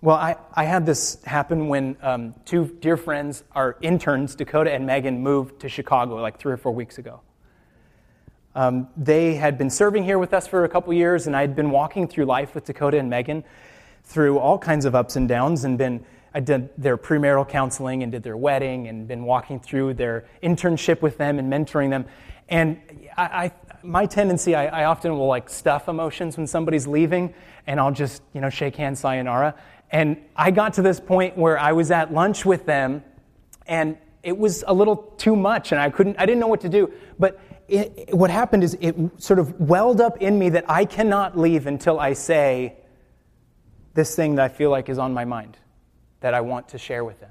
Well, 0.00 0.14
I, 0.14 0.36
I 0.54 0.64
had 0.64 0.86
this 0.86 1.20
happen 1.24 1.66
when 1.66 1.96
um, 2.02 2.34
two 2.44 2.76
dear 2.80 2.96
friends, 2.96 3.42
our 3.52 3.76
interns, 3.80 4.36
Dakota 4.36 4.72
and 4.72 4.86
Megan, 4.86 5.20
moved 5.20 5.60
to 5.60 5.68
Chicago 5.68 6.14
like 6.16 6.38
three 6.38 6.52
or 6.52 6.56
four 6.56 6.72
weeks 6.72 6.98
ago. 6.98 7.20
Um, 8.58 8.88
they 8.96 9.36
had 9.36 9.56
been 9.56 9.70
serving 9.70 10.02
here 10.02 10.18
with 10.18 10.34
us 10.34 10.48
for 10.48 10.64
a 10.64 10.68
couple 10.68 10.92
years, 10.92 11.28
and 11.28 11.36
I 11.36 11.42
had 11.42 11.54
been 11.54 11.70
walking 11.70 12.08
through 12.08 12.24
life 12.24 12.56
with 12.56 12.64
Dakota 12.64 12.98
and 12.98 13.08
Megan 13.08 13.44
through 14.02 14.40
all 14.40 14.58
kinds 14.58 14.84
of 14.84 14.96
ups 14.96 15.14
and 15.14 15.28
downs, 15.28 15.62
and 15.62 15.78
been 15.78 16.04
I 16.34 16.40
did 16.40 16.70
their 16.76 16.98
premarital 16.98 17.48
counseling 17.48 18.02
and 18.02 18.10
did 18.10 18.24
their 18.24 18.36
wedding, 18.36 18.88
and 18.88 19.06
been 19.06 19.22
walking 19.22 19.60
through 19.60 19.94
their 19.94 20.26
internship 20.42 21.02
with 21.02 21.18
them 21.18 21.38
and 21.38 21.52
mentoring 21.52 21.90
them. 21.90 22.06
And 22.48 22.80
I, 23.16 23.22
I 23.22 23.52
my 23.84 24.06
tendency, 24.06 24.56
I, 24.56 24.66
I, 24.66 24.84
often 24.86 25.16
will 25.16 25.28
like 25.28 25.48
stuff 25.48 25.86
emotions 25.86 26.36
when 26.36 26.48
somebody's 26.48 26.88
leaving, 26.88 27.34
and 27.68 27.78
I'll 27.78 27.92
just 27.92 28.24
you 28.32 28.40
know 28.40 28.50
shake 28.50 28.74
hands, 28.74 28.98
sayonara. 28.98 29.54
And 29.92 30.16
I 30.34 30.50
got 30.50 30.72
to 30.74 30.82
this 30.82 30.98
point 30.98 31.38
where 31.38 31.60
I 31.60 31.70
was 31.70 31.92
at 31.92 32.12
lunch 32.12 32.44
with 32.44 32.66
them, 32.66 33.04
and 33.68 33.96
it 34.24 34.36
was 34.36 34.64
a 34.66 34.74
little 34.74 34.96
too 35.16 35.36
much, 35.36 35.70
and 35.70 35.80
I 35.80 35.90
couldn't, 35.90 36.16
I 36.18 36.26
didn't 36.26 36.40
know 36.40 36.48
what 36.48 36.62
to 36.62 36.68
do. 36.68 36.92
But 37.20 37.38
it, 37.68 38.14
what 38.14 38.30
happened 38.30 38.64
is 38.64 38.76
it 38.80 38.96
sort 39.18 39.38
of 39.38 39.60
welled 39.60 40.00
up 40.00 40.22
in 40.22 40.38
me 40.38 40.50
that 40.50 40.64
I 40.68 40.84
cannot 40.84 41.38
leave 41.38 41.66
until 41.66 42.00
I 42.00 42.14
say 42.14 42.76
this 43.94 44.16
thing 44.16 44.36
that 44.36 44.44
I 44.44 44.48
feel 44.48 44.70
like 44.70 44.88
is 44.88 44.98
on 44.98 45.12
my 45.12 45.24
mind 45.24 45.56
that 46.20 46.34
I 46.34 46.40
want 46.40 46.70
to 46.70 46.78
share 46.78 47.04
with 47.04 47.20
them. 47.20 47.30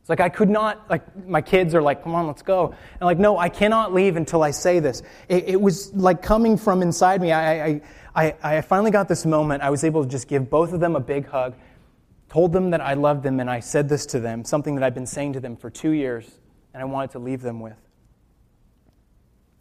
It's 0.00 0.10
like 0.10 0.20
I 0.20 0.28
could 0.28 0.48
not, 0.48 0.88
like 0.88 1.26
my 1.26 1.40
kids 1.40 1.74
are 1.74 1.82
like, 1.82 2.02
come 2.02 2.14
on, 2.14 2.26
let's 2.26 2.42
go. 2.42 2.74
And 2.92 3.02
like, 3.02 3.18
no, 3.18 3.38
I 3.38 3.48
cannot 3.48 3.92
leave 3.92 4.16
until 4.16 4.42
I 4.42 4.52
say 4.52 4.80
this. 4.80 5.02
It, 5.28 5.48
it 5.48 5.60
was 5.60 5.92
like 5.94 6.22
coming 6.22 6.56
from 6.56 6.82
inside 6.82 7.20
me. 7.20 7.32
I, 7.32 7.66
I, 7.66 7.80
I, 8.14 8.34
I 8.42 8.60
finally 8.60 8.90
got 8.90 9.08
this 9.08 9.26
moment. 9.26 9.62
I 9.62 9.70
was 9.70 9.84
able 9.84 10.02
to 10.04 10.08
just 10.08 10.28
give 10.28 10.48
both 10.48 10.72
of 10.72 10.80
them 10.80 10.96
a 10.96 11.00
big 11.00 11.26
hug, 11.26 11.54
told 12.28 12.52
them 12.52 12.70
that 12.70 12.80
I 12.80 12.94
loved 12.94 13.22
them, 13.22 13.40
and 13.40 13.50
I 13.50 13.60
said 13.60 13.88
this 13.88 14.06
to 14.06 14.20
them, 14.20 14.44
something 14.44 14.74
that 14.76 14.84
I've 14.84 14.94
been 14.94 15.06
saying 15.06 15.34
to 15.34 15.40
them 15.40 15.56
for 15.56 15.70
two 15.70 15.90
years, 15.90 16.28
and 16.74 16.82
I 16.82 16.86
wanted 16.86 17.10
to 17.12 17.18
leave 17.18 17.42
them 17.42 17.60
with. 17.60 17.76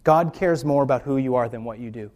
God 0.07 0.33
cares 0.33 0.63
more 0.63 0.83
about 0.83 1.01
who 1.01 1.17
you 1.17 1.35
are 1.35 1.49
than 1.49 1.65
what 1.65 1.79
you 1.79 1.91
do. 1.91 2.11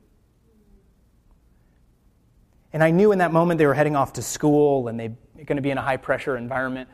And 2.71 2.81
I 2.81 2.91
knew 2.91 3.12
in 3.12 3.17
that 3.17 3.33
moment 3.33 3.57
they 3.57 3.65
were 3.65 3.74
heading 3.74 3.98
off 3.98 4.13
to 4.13 4.21
school 4.21 4.88
and 4.88 4.98
they're 4.98 5.17
going 5.43 5.57
to 5.57 5.62
be 5.62 5.71
in 5.71 5.77
a 5.77 5.81
high 5.81 5.98
pressure 5.98 6.38
environment. 6.38 6.88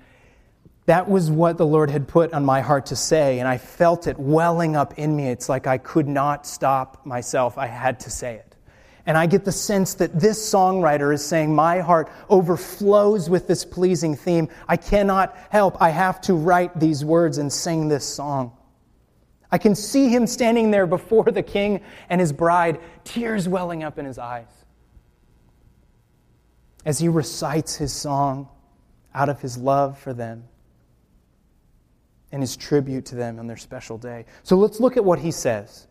That 0.88 1.08
was 1.08 1.30
what 1.30 1.60
the 1.60 1.68
Lord 1.68 1.92
had 1.92 2.08
put 2.08 2.34
on 2.34 2.44
my 2.46 2.62
heart 2.62 2.88
to 2.88 2.96
say, 2.96 3.38
and 3.38 3.48
I 3.48 3.60
felt 3.60 4.08
it 4.08 4.18
welling 4.18 4.76
up 4.76 4.98
in 4.98 5.16
me. 5.16 5.28
It's 5.28 5.48
like 5.48 5.68
I 5.68 5.78
could 5.78 6.08
not 6.08 6.48
stop 6.48 7.06
myself. 7.06 7.60
I 7.60 7.68
had 7.68 8.00
to 8.00 8.10
say 8.10 8.34
it. 8.34 8.56
And 9.06 9.16
I 9.16 9.28
get 9.28 9.46
the 9.46 9.52
sense 9.52 9.94
that 9.96 10.20
this 10.20 10.52
songwriter 10.52 11.14
is 11.14 11.24
saying, 11.24 11.54
My 11.54 11.82
heart 11.82 12.10
overflows 12.28 13.30
with 13.30 13.48
this 13.48 13.64
pleasing 13.66 14.16
theme. 14.16 14.50
I 14.68 14.78
cannot 14.78 15.38
help. 15.52 15.80
I 15.80 15.92
have 15.92 16.22
to 16.22 16.34
write 16.34 16.80
these 16.80 17.06
words 17.06 17.38
and 17.38 17.54
sing 17.54 17.88
this 17.88 18.04
song. 18.04 18.57
I 19.52 19.58
can 19.58 19.76
see 19.76 20.10
him 20.10 20.28
standing 20.28 20.72
there 20.72 20.86
before 20.86 21.26
the 21.26 21.44
king 21.44 21.82
and 22.10 22.20
his 22.20 22.34
bride, 22.34 22.80
tears 23.04 23.48
welling 23.48 23.84
up 23.84 23.98
in 23.98 24.06
his 24.06 24.20
eyes. 24.20 24.48
As 26.86 27.00
he 27.00 27.08
recites 27.08 27.76
his 27.76 27.94
song 27.94 28.50
out 29.14 29.30
of 29.30 29.42
his 29.42 29.58
love 29.58 29.98
for 29.98 30.14
them 30.14 30.44
and 32.32 32.42
his 32.42 32.58
tribute 32.58 33.06
to 33.06 33.16
them 33.16 33.40
on 33.40 33.48
their 33.48 33.58
special 33.58 33.98
day. 33.98 34.26
So 34.44 34.58
let's 34.58 34.80
look 34.80 34.98
at 34.98 35.04
what 35.04 35.20
he 35.20 35.32
says. 35.32 35.88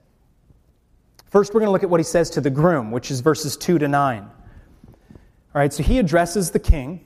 First, 1.27 1.55
we're 1.55 1.61
going 1.61 1.69
to 1.69 1.73
look 1.73 1.83
at 1.83 1.91
what 1.91 2.01
he 2.01 2.05
says 2.05 2.31
to 2.31 2.41
the 2.41 2.51
groom, 2.51 2.91
which 2.91 3.11
is 3.11 3.21
verses 3.21 3.57
2 3.57 3.79
to 3.79 3.89
9. 3.89 4.23
All 4.23 4.31
right, 5.55 5.73
so 5.73 5.83
he 5.83 5.99
addresses 5.99 6.51
the 6.51 6.59
king 6.59 7.05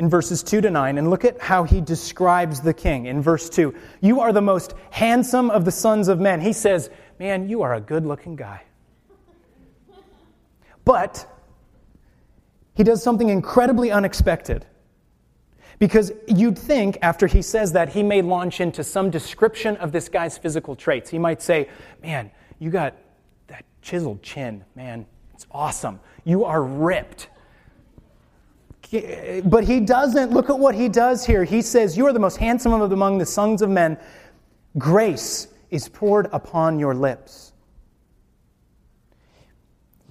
in 0.00 0.08
verses 0.08 0.42
2 0.42 0.62
to 0.62 0.70
9 0.70 0.96
and 0.96 1.10
look 1.10 1.26
at 1.26 1.38
how 1.42 1.62
he 1.62 1.78
describes 1.78 2.62
the 2.62 2.72
king 2.72 3.04
in 3.04 3.20
verse 3.20 3.50
2. 3.50 3.74
You 4.00 4.20
are 4.20 4.32
the 4.32 4.40
most 4.40 4.72
handsome 4.90 5.50
of 5.50 5.66
the 5.66 5.70
sons 5.70 6.08
of 6.08 6.18
men. 6.18 6.40
He 6.40 6.54
says, 6.54 6.88
Man, 7.18 7.50
you 7.50 7.60
are 7.60 7.74
a 7.74 7.82
good 7.82 8.06
looking 8.06 8.34
guy. 8.34 8.62
But 10.86 11.26
he 12.72 12.82
does 12.82 13.02
something 13.02 13.28
incredibly 13.28 13.90
unexpected. 13.90 14.64
Because 15.78 16.12
you'd 16.26 16.58
think 16.58 16.96
after 17.02 17.26
he 17.26 17.42
says 17.42 17.72
that, 17.72 17.90
he 17.90 18.02
may 18.02 18.22
launch 18.22 18.62
into 18.62 18.82
some 18.82 19.10
description 19.10 19.76
of 19.76 19.92
this 19.92 20.08
guy's 20.08 20.38
physical 20.38 20.74
traits. 20.74 21.10
He 21.10 21.18
might 21.18 21.42
say, 21.42 21.68
Man, 22.02 22.30
you 22.58 22.70
got 22.70 22.96
that 23.48 23.66
chiseled 23.82 24.22
chin. 24.22 24.64
Man, 24.74 25.04
it's 25.34 25.46
awesome. 25.50 26.00
You 26.24 26.46
are 26.46 26.62
ripped. 26.62 27.28
But 28.90 29.64
he 29.64 29.80
doesn't. 29.80 30.32
Look 30.32 30.50
at 30.50 30.58
what 30.58 30.74
he 30.74 30.88
does 30.88 31.24
here. 31.24 31.44
He 31.44 31.62
says, 31.62 31.96
You 31.96 32.06
are 32.06 32.12
the 32.12 32.18
most 32.18 32.38
handsome 32.38 32.72
of 32.72 32.90
among 32.90 33.18
the 33.18 33.26
sons 33.26 33.62
of 33.62 33.70
men. 33.70 33.98
Grace 34.78 35.48
is 35.70 35.88
poured 35.88 36.28
upon 36.32 36.78
your 36.78 36.94
lips. 36.94 37.52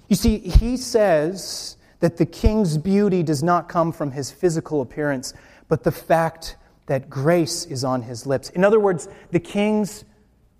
You 0.07 0.15
see, 0.15 0.39
he 0.39 0.77
says 0.77 1.77
that 1.99 2.17
the 2.17 2.25
king's 2.25 2.77
beauty 2.77 3.21
does 3.21 3.43
not 3.43 3.67
come 3.67 3.91
from 3.91 4.11
his 4.11 4.31
physical 4.31 4.81
appearance, 4.81 5.33
but 5.67 5.83
the 5.83 5.91
fact 5.91 6.55
that 6.87 7.09
grace 7.09 7.65
is 7.65 7.83
on 7.83 8.01
his 8.01 8.25
lips. 8.25 8.49
In 8.49 8.63
other 8.63 8.79
words, 8.79 9.07
the 9.31 9.39
king's 9.39 10.05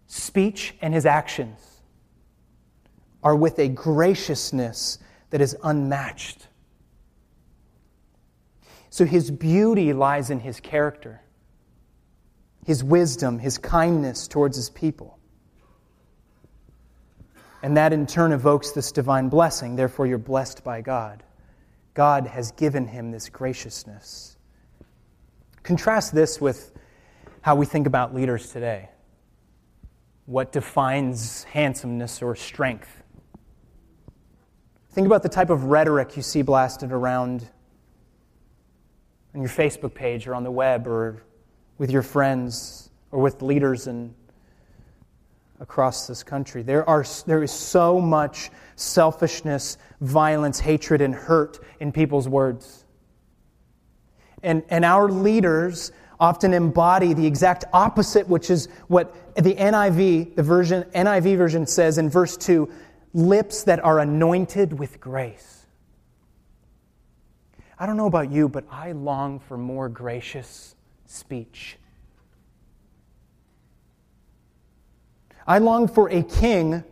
speech 0.08 0.76
and 0.82 0.94
his 0.94 1.06
actions 1.06 1.82
are 3.24 3.36
with 3.36 3.58
a 3.60 3.68
graciousness 3.68 5.00
that 5.32 5.42
is 5.42 5.58
unmatched. 5.64 6.49
So 8.90 9.06
his 9.06 9.30
beauty 9.30 9.94
lies 9.94 10.30
in 10.30 10.40
his 10.40 10.60
character, 10.60 11.22
his 12.66 12.84
wisdom, 12.84 13.40
his 13.40 13.58
kindness 13.58 14.28
towards 14.28 14.56
his 14.58 14.70
people. 14.70 15.20
And 17.62 17.78
that 17.78 17.94
in 17.94 18.08
turn 18.08 18.32
evokes 18.32 18.72
this 18.72 18.92
divine 18.92 19.30
blessing. 19.30 19.76
Therefore, 19.76 20.08
you're 20.08 20.18
blessed 20.18 20.64
by 20.64 20.82
God. 20.82 21.24
God 21.94 22.28
has 22.28 22.52
given 22.52 22.88
him 22.88 23.12
this 23.12 23.30
graciousness. 23.30 24.38
Contrast 25.64 26.16
this 26.16 26.40
with 26.40 26.72
how 27.42 27.56
we 27.56 27.66
think 27.66 27.86
about 27.86 28.16
leaders 28.16 28.52
today. 28.52 28.90
What 30.26 30.52
defines 30.52 31.44
handsomeness 31.46 32.22
or 32.22 32.36
strength? 32.36 33.04
Think 34.92 35.06
about 35.06 35.24
the 35.24 35.30
type 35.30 35.50
of 35.50 35.66
rhetoric 35.66 36.16
you 36.16 36.24
see 36.24 36.42
blasted 36.42 36.92
around 36.92 37.50
on 39.34 39.42
your 39.42 39.50
Facebook 39.50 39.94
page 39.94 40.28
or 40.28 40.36
on 40.36 40.44
the 40.44 40.52
web 40.52 40.88
or 40.88 41.24
with 41.78 41.92
your 41.92 42.02
friends 42.02 42.90
or 43.12 43.22
with 43.22 43.42
leaders 43.42 43.88
in, 43.88 44.14
across 45.60 46.08
this 46.08 46.24
country. 46.24 46.62
There, 46.64 46.88
are, 46.88 47.06
there 47.26 47.44
is 47.44 47.52
so 47.52 48.00
much 48.00 48.50
selfishness, 48.76 49.78
violence, 50.02 50.60
hatred, 50.60 51.02
and 51.02 51.14
hurt 51.14 51.60
in 51.80 51.92
people's 51.92 52.28
words. 52.28 52.86
And, 54.42 54.64
and 54.70 54.86
our 54.86 55.10
leaders 55.10 55.92
often 56.20 56.54
embody 56.54 57.14
the 57.14 57.26
exact 57.26 57.66
opposite, 57.74 58.28
which 58.28 58.50
is 58.50 58.68
what 58.88 59.36
the 59.36 59.56
NIV, 59.56 60.36
the 60.36 60.44
version, 60.44 60.84
NIV 60.96 61.38
version 61.38 61.66
says 61.66 61.98
in 61.98 62.10
verse 62.10 62.36
2 62.38 62.70
lips 63.14 63.64
that 63.64 63.84
are 63.84 64.00
anointed 64.00 64.78
with 64.78 65.00
grace. 65.00 65.59
I 67.80 67.86
don't 67.86 67.96
know 67.96 68.08
about 68.08 68.30
you, 68.30 68.50
but 68.50 68.66
I 68.70 68.92
long 68.92 69.40
for 69.40 69.58
more 69.58 69.88
gracious 69.88 70.76
speech. 71.06 71.78
I 75.48 75.60
long 75.60 75.88
for 75.88 76.10
a 76.10 76.22
king 76.22 76.84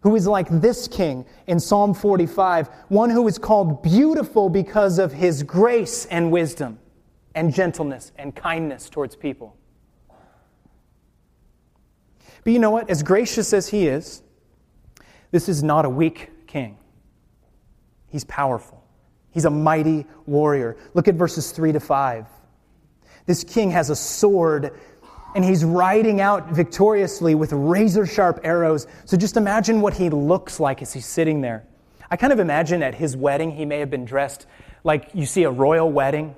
who 0.00 0.16
is 0.16 0.26
like 0.26 0.48
this 0.50 0.88
king 0.88 1.24
in 1.46 1.58
Psalm 1.58 1.94
45, 1.94 2.68
one 2.88 3.08
who 3.08 3.26
is 3.28 3.38
called 3.38 3.82
beautiful 3.82 4.50
because 4.50 4.98
of 4.98 5.12
his 5.12 5.42
grace 5.42 6.04
and 6.06 6.30
wisdom 6.30 6.78
and 7.34 7.54
gentleness 7.54 8.12
and 8.18 8.34
kindness 8.36 8.90
towards 8.90 9.16
people. 9.16 9.56
But 12.42 12.52
you 12.52 12.58
know 12.58 12.70
what? 12.70 12.90
As 12.90 13.02
gracious 13.02 13.54
as 13.54 13.68
he 13.68 13.86
is, 13.86 14.22
this 15.30 15.48
is 15.48 15.62
not 15.62 15.86
a 15.86 15.88
weak 15.88 16.46
king. 16.46 16.76
He's 18.08 18.24
powerful. 18.24 18.83
He's 19.34 19.44
a 19.44 19.50
mighty 19.50 20.06
warrior. 20.24 20.76
Look 20.94 21.08
at 21.08 21.16
verses 21.16 21.50
3 21.50 21.72
to 21.72 21.80
5. 21.80 22.26
This 23.26 23.44
king 23.44 23.72
has 23.72 23.90
a 23.90 23.96
sword 23.96 24.78
and 25.34 25.44
he's 25.44 25.64
riding 25.64 26.20
out 26.20 26.50
victoriously 26.50 27.34
with 27.34 27.52
razor 27.52 28.06
sharp 28.06 28.40
arrows. 28.44 28.86
So 29.04 29.16
just 29.16 29.36
imagine 29.36 29.80
what 29.80 29.94
he 29.94 30.08
looks 30.08 30.60
like 30.60 30.80
as 30.80 30.92
he's 30.92 31.06
sitting 31.06 31.40
there. 31.40 31.66
I 32.08 32.16
kind 32.16 32.32
of 32.32 32.38
imagine 32.38 32.82
at 32.82 32.94
his 32.94 33.16
wedding, 33.16 33.50
he 33.50 33.64
may 33.64 33.80
have 33.80 33.90
been 33.90 34.04
dressed 34.04 34.46
like 34.84 35.10
you 35.14 35.26
see 35.26 35.42
a 35.42 35.50
royal 35.50 35.90
wedding 35.90 36.36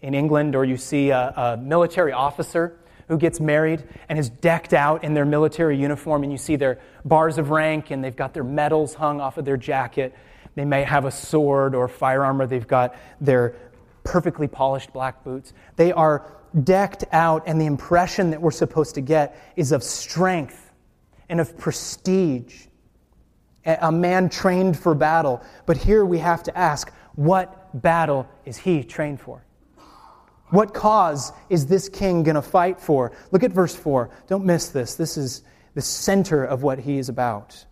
in 0.00 0.14
England, 0.14 0.54
or 0.54 0.64
you 0.64 0.76
see 0.76 1.10
a, 1.10 1.34
a 1.36 1.56
military 1.58 2.12
officer 2.12 2.78
who 3.08 3.18
gets 3.18 3.40
married 3.40 3.82
and 4.08 4.18
is 4.18 4.30
decked 4.30 4.72
out 4.72 5.02
in 5.02 5.12
their 5.12 5.24
military 5.24 5.76
uniform, 5.76 6.22
and 6.22 6.30
you 6.30 6.38
see 6.38 6.56
their 6.56 6.78
bars 7.04 7.36
of 7.36 7.50
rank 7.50 7.90
and 7.90 8.02
they've 8.02 8.16
got 8.16 8.32
their 8.32 8.44
medals 8.44 8.94
hung 8.94 9.20
off 9.20 9.36
of 9.36 9.44
their 9.44 9.56
jacket. 9.56 10.14
They 10.58 10.64
may 10.64 10.82
have 10.82 11.04
a 11.04 11.12
sword 11.12 11.76
or 11.76 11.86
firearm, 11.86 12.42
or 12.42 12.48
they've 12.48 12.66
got 12.66 12.96
their 13.20 13.54
perfectly 14.02 14.48
polished 14.48 14.92
black 14.92 15.22
boots. 15.22 15.52
They 15.76 15.92
are 15.92 16.32
decked 16.64 17.04
out, 17.12 17.44
and 17.46 17.60
the 17.60 17.66
impression 17.66 18.30
that 18.30 18.42
we're 18.42 18.50
supposed 18.50 18.96
to 18.96 19.00
get 19.00 19.40
is 19.54 19.70
of 19.70 19.84
strength 19.84 20.72
and 21.28 21.40
of 21.40 21.56
prestige. 21.56 22.66
A 23.64 23.92
man 23.92 24.28
trained 24.28 24.76
for 24.76 24.96
battle. 24.96 25.44
But 25.64 25.76
here 25.76 26.04
we 26.04 26.18
have 26.18 26.42
to 26.42 26.58
ask 26.58 26.92
what 27.14 27.80
battle 27.80 28.28
is 28.44 28.56
he 28.56 28.82
trained 28.82 29.20
for? 29.20 29.44
What 30.48 30.74
cause 30.74 31.30
is 31.50 31.66
this 31.66 31.88
king 31.88 32.24
going 32.24 32.34
to 32.34 32.42
fight 32.42 32.80
for? 32.80 33.12
Look 33.30 33.44
at 33.44 33.52
verse 33.52 33.76
4. 33.76 34.10
Don't 34.26 34.44
miss 34.44 34.70
this. 34.70 34.96
This 34.96 35.16
is 35.16 35.42
the 35.74 35.82
center 35.82 36.44
of 36.44 36.64
what 36.64 36.80
he 36.80 36.98
is 36.98 37.08
about. 37.08 37.64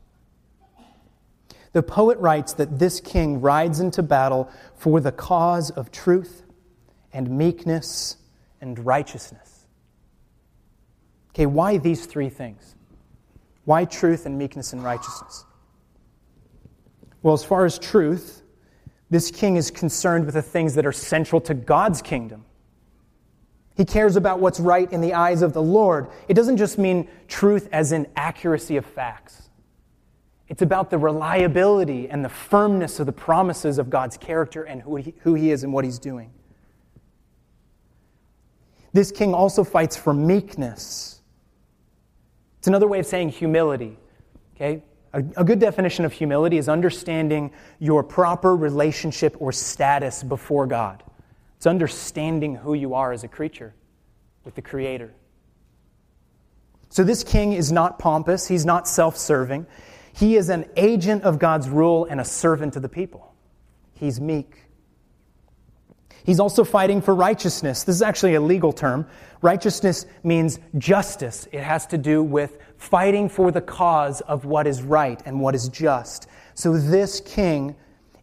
The 1.76 1.83
poet 1.83 2.16
writes 2.16 2.54
that 2.54 2.78
this 2.78 3.00
king 3.00 3.42
rides 3.42 3.80
into 3.80 4.02
battle 4.02 4.49
for 4.76 4.99
the 4.99 5.12
cause 5.12 5.68
of 5.68 5.92
truth 5.92 6.42
and 7.12 7.28
meekness 7.28 8.16
and 8.62 8.78
righteousness. 8.78 9.66
Okay, 11.35 11.45
why 11.45 11.76
these 11.76 12.06
three 12.06 12.30
things? 12.30 12.76
Why 13.66 13.85
truth 13.85 14.25
and 14.25 14.38
meekness 14.38 14.73
and 14.73 14.83
righteousness? 14.83 15.45
Well, 17.23 17.35
as 17.35 17.45
far 17.45 17.66
as 17.66 17.78
truth, 17.78 18.40
this 19.11 19.30
king 19.30 19.56
is 19.56 19.71
concerned 19.71 20.25
with 20.25 20.33
the 20.33 20.40
things 20.40 20.76
that 20.76 20.87
are 20.87 20.92
central 20.92 21.42
to 21.42 21.52
God's 21.52 22.00
kingdom. 22.00 22.47
He 23.76 23.85
cares 23.85 24.16
about 24.16 24.40
what's 24.40 24.61
right 24.61 24.90
in 24.90 25.02
the 25.02 25.12
eyes 25.12 25.42
of 25.42 25.52
the 25.52 25.61
Lord. 25.61 26.09
It 26.26 26.33
doesn't 26.33 26.56
just 26.56 26.78
mean 26.78 27.06
truth 27.28 27.68
as 27.71 27.92
in 27.92 28.06
accuracy 28.16 28.78
of 28.78 28.87
facts. 28.87 29.46
It's 30.49 30.62
about 30.62 30.91
the 30.91 30.99
reliability 30.99 32.09
and 32.09 32.25
the 32.25 32.28
firmness 32.28 33.00
of 33.00 33.06
the 33.06 33.13
promises 33.13 33.78
of 33.78 33.91
God's 33.91 34.17
character 34.17 34.63
and 34.63 34.80
who 34.82 34.97
he, 34.97 35.15
who 35.21 35.35
he 35.35 35.50
is 35.50 35.65
and 35.65 35.73
what 35.73 35.85
he's 35.85 35.99
doing. 35.99 36.30
This 38.93 39.11
king 39.11 39.35
also 39.35 39.65
fights 39.65 39.97
for 39.97 40.15
meekness. 40.15 41.21
It's 42.59 42.69
another 42.69 42.87
way 42.87 43.00
of 43.00 43.06
saying 43.06 43.30
humility. 43.30 43.99
Okay? 44.54 44.82
A, 45.13 45.19
a 45.37 45.45
good 45.45 45.59
definition 45.59 46.04
of 46.04 46.13
humility 46.13 46.59
is 46.59 46.69
understanding 46.69 47.50
your 47.78 48.02
proper 48.02 48.56
relationship 48.56 49.37
or 49.41 49.52
status 49.52 50.23
before 50.23 50.67
God. 50.67 51.02
It's 51.56 51.67
understanding 51.67 52.54
who 52.54 52.75
you 52.75 52.95
are 52.95 53.13
as 53.13 53.25
a 53.25 53.28
creature 53.28 53.75
with 54.45 54.54
the 54.54 54.63
Creator. 54.63 55.13
So, 56.89 57.02
this 57.02 57.25
king 57.25 57.52
is 57.52 57.73
not 57.73 57.99
pompous, 57.99 58.47
he's 58.47 58.65
not 58.65 58.87
self 58.87 59.17
serving. 59.17 59.67
He 60.17 60.37
is 60.37 60.49
an 60.49 60.65
agent 60.76 61.25
of 61.25 61.39
God's 61.39 61.69
rule 61.69 62.07
and 62.07 62.21
a 62.21 62.25
servant 62.25 62.73
to 62.73 62.81
the 62.81 62.89
people. 62.89 63.35
He's 63.93 64.19
meek. 64.19 64.63
He's 66.25 66.41
also 66.41 66.65
fighting 66.65 67.02
for 67.02 67.15
righteousness. 67.15 67.85
This 67.85 67.97
is 67.97 68.02
actually 68.02 68.35
a 68.35 68.41
legal 68.41 68.73
term. 68.73 69.07
Righteousness 69.43 70.07
means 70.25 70.59
justice, 70.79 71.47
it 71.52 71.61
has 71.61 71.87
to 71.89 71.99
do 71.99 72.23
with 72.23 72.59
fighting 72.79 73.29
for 73.29 73.50
the 73.50 73.61
cause 73.61 74.23
of 74.23 74.47
what 74.47 74.67
is 74.67 74.83
right 74.83 75.23
and 75.26 75.39
what 75.39 75.55
is 75.55 75.69
just. 75.69 76.29
So 76.55 76.79
this 76.79 77.21
king 77.21 77.76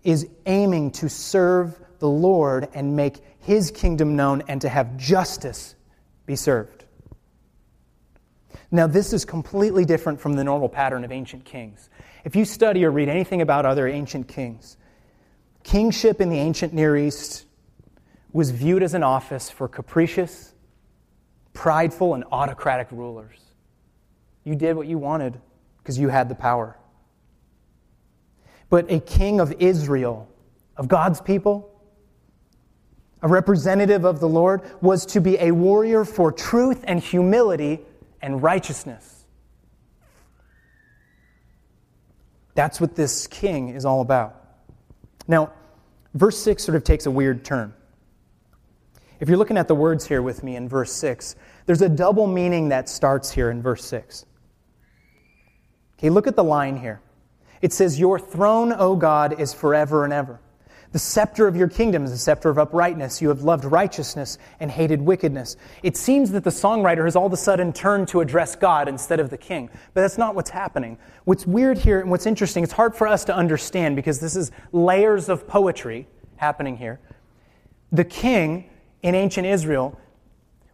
is 0.03 0.27
aiming 0.47 0.91
to 0.93 1.07
serve 1.07 1.79
the 1.99 2.09
Lord 2.09 2.69
and 2.73 2.95
make 2.95 3.19
his 3.39 3.69
kingdom 3.69 4.15
known 4.15 4.41
and 4.47 4.59
to 4.61 4.69
have 4.69 4.97
justice 4.97 5.75
be 6.25 6.35
served. 6.35 6.82
Now, 8.73 8.87
this 8.87 9.13
is 9.13 9.23
completely 9.23 9.85
different 9.85 10.19
from 10.19 10.33
the 10.33 10.43
normal 10.43 10.67
pattern 10.67 11.03
of 11.03 11.11
ancient 11.11 11.45
kings. 11.45 11.91
If 12.25 12.35
you 12.35 12.43
study 12.43 12.83
or 12.83 12.89
read 12.89 13.07
anything 13.07 13.39
about 13.39 13.67
other 13.67 13.87
ancient 13.87 14.27
kings, 14.27 14.77
kingship 15.61 16.19
in 16.19 16.29
the 16.29 16.39
ancient 16.39 16.73
Near 16.73 16.97
East 16.97 17.45
was 18.31 18.49
viewed 18.49 18.81
as 18.81 18.95
an 18.95 19.03
office 19.03 19.47
for 19.51 19.67
capricious, 19.67 20.55
prideful, 21.53 22.15
and 22.15 22.23
autocratic 22.31 22.87
rulers. 22.89 23.37
You 24.43 24.55
did 24.55 24.75
what 24.75 24.87
you 24.87 24.97
wanted 24.97 25.39
because 25.77 25.99
you 25.99 26.09
had 26.09 26.27
the 26.27 26.35
power. 26.35 26.75
But 28.71 28.91
a 28.91 28.99
king 28.99 29.39
of 29.39 29.53
Israel, 29.59 30.27
of 30.77 30.87
God's 30.87 31.21
people, 31.21 31.69
a 33.21 33.27
representative 33.27 34.03
of 34.03 34.19
the 34.19 34.27
Lord, 34.27 34.63
was 34.81 35.05
to 35.05 35.21
be 35.21 35.37
a 35.37 35.51
warrior 35.51 36.05
for 36.05 36.31
truth 36.31 36.83
and 36.87 36.99
humility 36.99 37.79
and 38.23 38.41
righteousness. 38.41 39.25
That's 42.55 42.79
what 42.79 42.95
this 42.95 43.27
king 43.27 43.69
is 43.69 43.85
all 43.85 44.01
about. 44.01 44.39
Now, 45.27 45.51
verse 46.13 46.39
6 46.39 46.63
sort 46.63 46.75
of 46.75 46.83
takes 46.83 47.05
a 47.05 47.11
weird 47.11 47.43
turn. 47.43 47.73
If 49.19 49.27
you're 49.27 49.37
looking 49.37 49.57
at 49.57 49.67
the 49.67 49.75
words 49.75 50.07
here 50.07 50.21
with 50.21 50.43
me 50.43 50.55
in 50.55 50.69
verse 50.69 50.91
6, 50.93 51.35
there's 51.65 51.81
a 51.81 51.89
double 51.89 52.25
meaning 52.25 52.69
that 52.69 52.89
starts 52.89 53.29
here 53.29 53.51
in 53.51 53.61
verse 53.61 53.83
6. 53.85 54.25
Okay, 55.99 56.09
look 56.09 56.25
at 56.25 56.35
the 56.35 56.43
line 56.43 56.77
here. 56.77 57.01
It 57.61 57.73
says, 57.73 57.99
Your 57.99 58.19
throne, 58.19 58.73
O 58.73 58.95
God, 58.95 59.39
is 59.39 59.53
forever 59.53 60.03
and 60.03 60.13
ever. 60.13 60.39
The 60.93 60.99
scepter 60.99 61.47
of 61.47 61.55
your 61.55 61.67
kingdom 61.67 62.05
is 62.05 62.11
the 62.11 62.17
scepter 62.19 62.51
of 62.51 62.59
uprightness. 62.59 63.19
You 63.19 63.29
have 63.29 63.41
loved 63.41 63.65
righteousness 63.65 64.37
and 64.59 64.69
hated 64.69 65.01
wickedness. 65.01 65.57
It 65.81 65.97
seems 65.97 66.31
that 66.31 66.43
the 66.43 66.51
songwriter 66.51 67.05
has 67.05 67.15
all 67.15 67.25
of 67.25 67.33
a 67.33 67.37
sudden 67.37 67.73
turned 67.73 68.07
to 68.09 68.21
address 68.21 68.55
God 68.55 68.87
instead 68.87 69.19
of 69.19 69.31
the 69.31 69.37
king. 69.37 69.71
But 69.95 70.01
that's 70.01 70.19
not 70.19 70.35
what's 70.35 70.51
happening. 70.51 70.99
What's 71.23 71.47
weird 71.47 71.79
here 71.79 71.99
and 71.99 72.11
what's 72.11 72.27
interesting, 72.27 72.63
it's 72.63 72.73
hard 72.73 72.95
for 72.95 73.07
us 73.07 73.25
to 73.25 73.35
understand 73.35 73.95
because 73.95 74.19
this 74.19 74.35
is 74.35 74.51
layers 74.71 75.29
of 75.29 75.47
poetry 75.47 76.07
happening 76.35 76.77
here. 76.77 76.99
The 77.91 78.05
king 78.05 78.69
in 79.01 79.15
ancient 79.15 79.47
Israel 79.47 79.99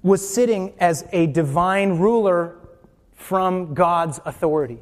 was 0.02 0.28
sitting 0.28 0.74
as 0.80 1.08
a 1.14 1.28
divine 1.28 1.98
ruler 1.98 2.58
from 3.14 3.74
God's 3.74 4.20
authority 4.26 4.80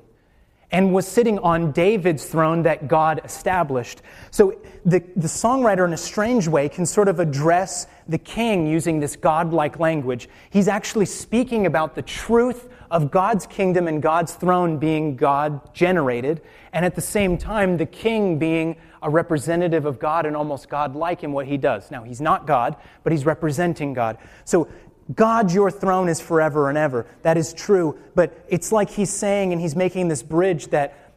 and 0.72 0.94
was 0.94 1.08
sitting 1.08 1.40
on 1.40 1.72
David's 1.72 2.26
throne 2.26 2.64
that 2.64 2.88
God 2.88 3.22
established. 3.24 4.02
So 4.32 4.60
the, 4.86 5.00
the 5.16 5.28
songwriter, 5.28 5.86
in 5.86 5.94
a 5.94 5.98
strange 5.98 6.48
way, 6.48 6.68
can 6.68 6.86
sort 6.86 7.08
of 7.08 7.20
address 7.20 7.88
the 8.08 8.18
king 8.18 8.68
using 8.68 9.00
this 9.00 9.16
godlike 9.16 9.80
language. 9.80 10.28
He's 10.50 10.68
actually 10.68 11.06
speaking 11.06 11.66
about 11.66 11.96
the 11.96 12.02
truth 12.02 12.70
of 12.92 13.12
God's 13.12 13.46
kingdom 13.48 13.88
and 13.88 14.02
God's 14.02 14.34
throne 14.34 14.78
being 14.78 15.16
God 15.16 15.74
generated, 15.74 16.42
and 16.74 16.86
at 16.86 16.96
the 16.96 17.02
same 17.02 17.38
time, 17.38 17.78
the 17.78 17.86
king 17.86 18.38
being 18.38 18.78
a 19.02 19.10
representative 19.10 19.86
of 19.86 20.00
God 20.00 20.26
and 20.26 20.36
almost 20.36 20.70
God 20.70 20.96
like 20.96 21.24
in 21.24 21.32
what 21.32 21.48
he 21.48 21.58
does. 21.58 21.92
Now, 21.92 22.04
he's 22.04 22.22
not 22.22 22.48
God, 22.48 22.76
but 23.04 23.12
he's 23.12 23.26
representing 23.26 23.94
God. 23.94 24.18
So, 24.46 24.68
God, 25.16 25.52
your 25.54 25.72
throne 25.72 26.10
is 26.10 26.20
forever 26.20 26.70
and 26.70 26.78
ever. 26.78 27.06
That 27.22 27.38
is 27.38 27.54
true, 27.54 27.98
but 28.14 28.44
it's 28.50 28.72
like 28.72 28.90
he's 28.90 29.12
saying, 29.12 29.54
and 29.54 29.62
he's 29.62 29.76
making 29.76 30.10
this 30.10 30.22
bridge 30.22 30.68
that 30.68 31.08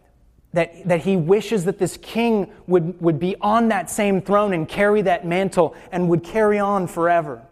that, 0.52 0.88
that 0.88 1.02
he 1.02 1.16
wishes 1.16 1.64
that 1.66 1.78
this 1.78 1.96
king 1.96 2.50
would, 2.66 3.00
would 3.00 3.20
be 3.20 3.36
on 3.40 3.68
that 3.68 3.88
same 3.88 4.20
throne 4.20 4.52
and 4.52 4.68
carry 4.68 5.02
that 5.02 5.24
mantle 5.24 5.76
and 5.92 6.08
would 6.08 6.24
carry 6.24 6.58
on 6.58 6.86
forever 6.86 7.42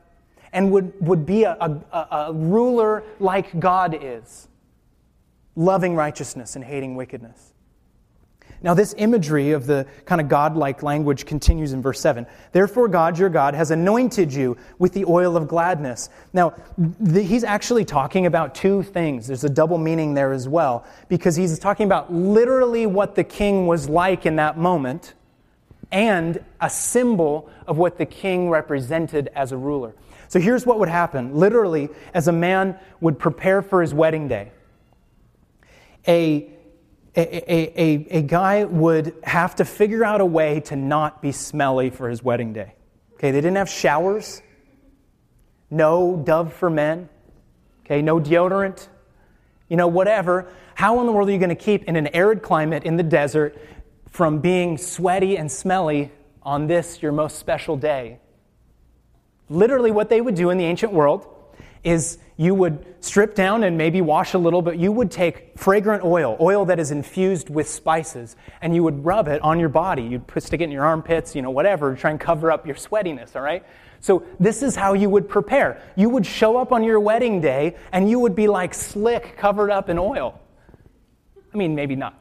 and 0.52 0.72
would, 0.72 0.92
would 1.00 1.24
be 1.24 1.44
a, 1.44 1.52
a, 1.52 2.06
a 2.10 2.32
ruler 2.32 3.04
like 3.20 3.58
God 3.60 3.96
is, 4.00 4.48
loving 5.54 5.94
righteousness 5.94 6.56
and 6.56 6.64
hating 6.64 6.96
wickedness. 6.96 7.52
Now, 8.62 8.74
this 8.74 8.94
imagery 8.98 9.52
of 9.52 9.66
the 9.66 9.86
kind 10.04 10.20
of 10.20 10.28
godlike 10.28 10.82
language 10.82 11.26
continues 11.26 11.72
in 11.72 11.80
verse 11.80 12.00
7. 12.00 12.26
Therefore, 12.52 12.88
God, 12.88 13.18
your 13.18 13.28
God, 13.28 13.54
has 13.54 13.70
anointed 13.70 14.32
you 14.32 14.56
with 14.78 14.92
the 14.92 15.04
oil 15.04 15.36
of 15.36 15.46
gladness. 15.46 16.08
Now, 16.32 16.54
the, 16.76 17.22
he's 17.22 17.44
actually 17.44 17.84
talking 17.84 18.26
about 18.26 18.54
two 18.54 18.82
things. 18.82 19.28
There's 19.28 19.44
a 19.44 19.48
double 19.48 19.78
meaning 19.78 20.14
there 20.14 20.32
as 20.32 20.48
well, 20.48 20.84
because 21.08 21.36
he's 21.36 21.58
talking 21.58 21.86
about 21.86 22.12
literally 22.12 22.86
what 22.86 23.14
the 23.14 23.24
king 23.24 23.66
was 23.66 23.88
like 23.88 24.26
in 24.26 24.36
that 24.36 24.58
moment 24.58 25.14
and 25.90 26.44
a 26.60 26.68
symbol 26.68 27.48
of 27.66 27.78
what 27.78 27.96
the 27.96 28.06
king 28.06 28.50
represented 28.50 29.30
as 29.34 29.52
a 29.52 29.56
ruler. 29.56 29.94
So 30.28 30.38
here's 30.38 30.66
what 30.66 30.78
would 30.78 30.88
happen 30.88 31.34
literally, 31.34 31.88
as 32.12 32.28
a 32.28 32.32
man 32.32 32.78
would 33.00 33.18
prepare 33.18 33.62
for 33.62 33.80
his 33.80 33.94
wedding 33.94 34.28
day, 34.28 34.52
a 36.06 36.50
a, 37.20 37.82
a, 37.82 38.18
a, 38.18 38.22
guy 38.22 38.64
would 38.64 39.14
have 39.24 39.56
to 39.56 39.64
figure 39.64 40.04
out 40.04 40.20
a 40.20 40.26
way 40.26 40.60
to 40.60 40.76
not 40.76 41.20
be 41.20 41.32
smelly 41.32 41.90
for 41.90 42.08
his 42.08 42.22
wedding 42.22 42.52
day. 42.52 42.74
Okay, 43.14 43.32
they 43.32 43.40
didn't 43.40 43.56
have 43.56 43.68
showers, 43.68 44.40
no 45.70 46.22
Dove 46.24 46.52
for 46.52 46.70
men, 46.70 47.08
okay, 47.84 48.02
no 48.02 48.20
deodorant, 48.20 48.86
you 49.68 49.76
know, 49.76 49.88
whatever. 49.88 50.52
How 50.76 51.00
in 51.00 51.06
the 51.06 51.12
world 51.12 51.28
are 51.28 51.32
you 51.32 51.38
going 51.38 51.48
to 51.48 51.56
keep 51.56 51.84
in 51.84 51.96
an 51.96 52.06
arid 52.08 52.42
climate 52.42 52.84
in 52.84 52.96
the 52.96 53.02
desert 53.02 53.58
from 54.08 54.38
being 54.38 54.78
sweaty 54.78 55.36
and 55.36 55.50
smelly 55.50 56.12
on 56.42 56.68
this, 56.68 57.02
your 57.02 57.10
most 57.10 57.38
special 57.38 57.76
day? 57.76 58.20
Literally, 59.48 59.90
what 59.90 60.08
they 60.08 60.20
would 60.20 60.36
do 60.36 60.50
in 60.50 60.58
the 60.58 60.64
ancient 60.64 60.92
world 60.92 61.26
is 61.88 62.18
you 62.36 62.54
would 62.54 62.84
strip 63.00 63.34
down 63.34 63.64
and 63.64 63.76
maybe 63.76 64.00
wash 64.00 64.34
a 64.34 64.38
little, 64.38 64.62
but 64.62 64.78
you 64.78 64.92
would 64.92 65.10
take 65.10 65.58
fragrant 65.58 66.04
oil, 66.04 66.36
oil 66.40 66.64
that 66.66 66.78
is 66.78 66.90
infused 66.90 67.50
with 67.50 67.68
spices, 67.68 68.36
and 68.60 68.74
you 68.74 68.82
would 68.82 69.04
rub 69.04 69.28
it 69.28 69.40
on 69.42 69.58
your 69.58 69.68
body. 69.68 70.02
You'd 70.02 70.24
stick 70.38 70.60
it 70.60 70.64
in 70.64 70.70
your 70.70 70.84
armpits, 70.84 71.34
you 71.34 71.42
know, 71.42 71.50
whatever, 71.50 71.94
try 71.96 72.10
and 72.10 72.20
cover 72.20 72.52
up 72.52 72.66
your 72.66 72.76
sweatiness, 72.76 73.34
all 73.34 73.42
right? 73.42 73.64
So 74.00 74.22
this 74.38 74.62
is 74.62 74.76
how 74.76 74.92
you 74.92 75.10
would 75.10 75.28
prepare. 75.28 75.82
You 75.96 76.08
would 76.10 76.24
show 76.24 76.56
up 76.56 76.72
on 76.72 76.84
your 76.84 77.00
wedding 77.00 77.40
day, 77.40 77.76
and 77.92 78.08
you 78.08 78.20
would 78.20 78.34
be 78.34 78.46
like 78.46 78.74
slick, 78.74 79.36
covered 79.36 79.70
up 79.70 79.88
in 79.88 79.98
oil. 79.98 80.40
I 81.52 81.56
mean, 81.56 81.74
maybe 81.74 81.96
not 81.96 82.14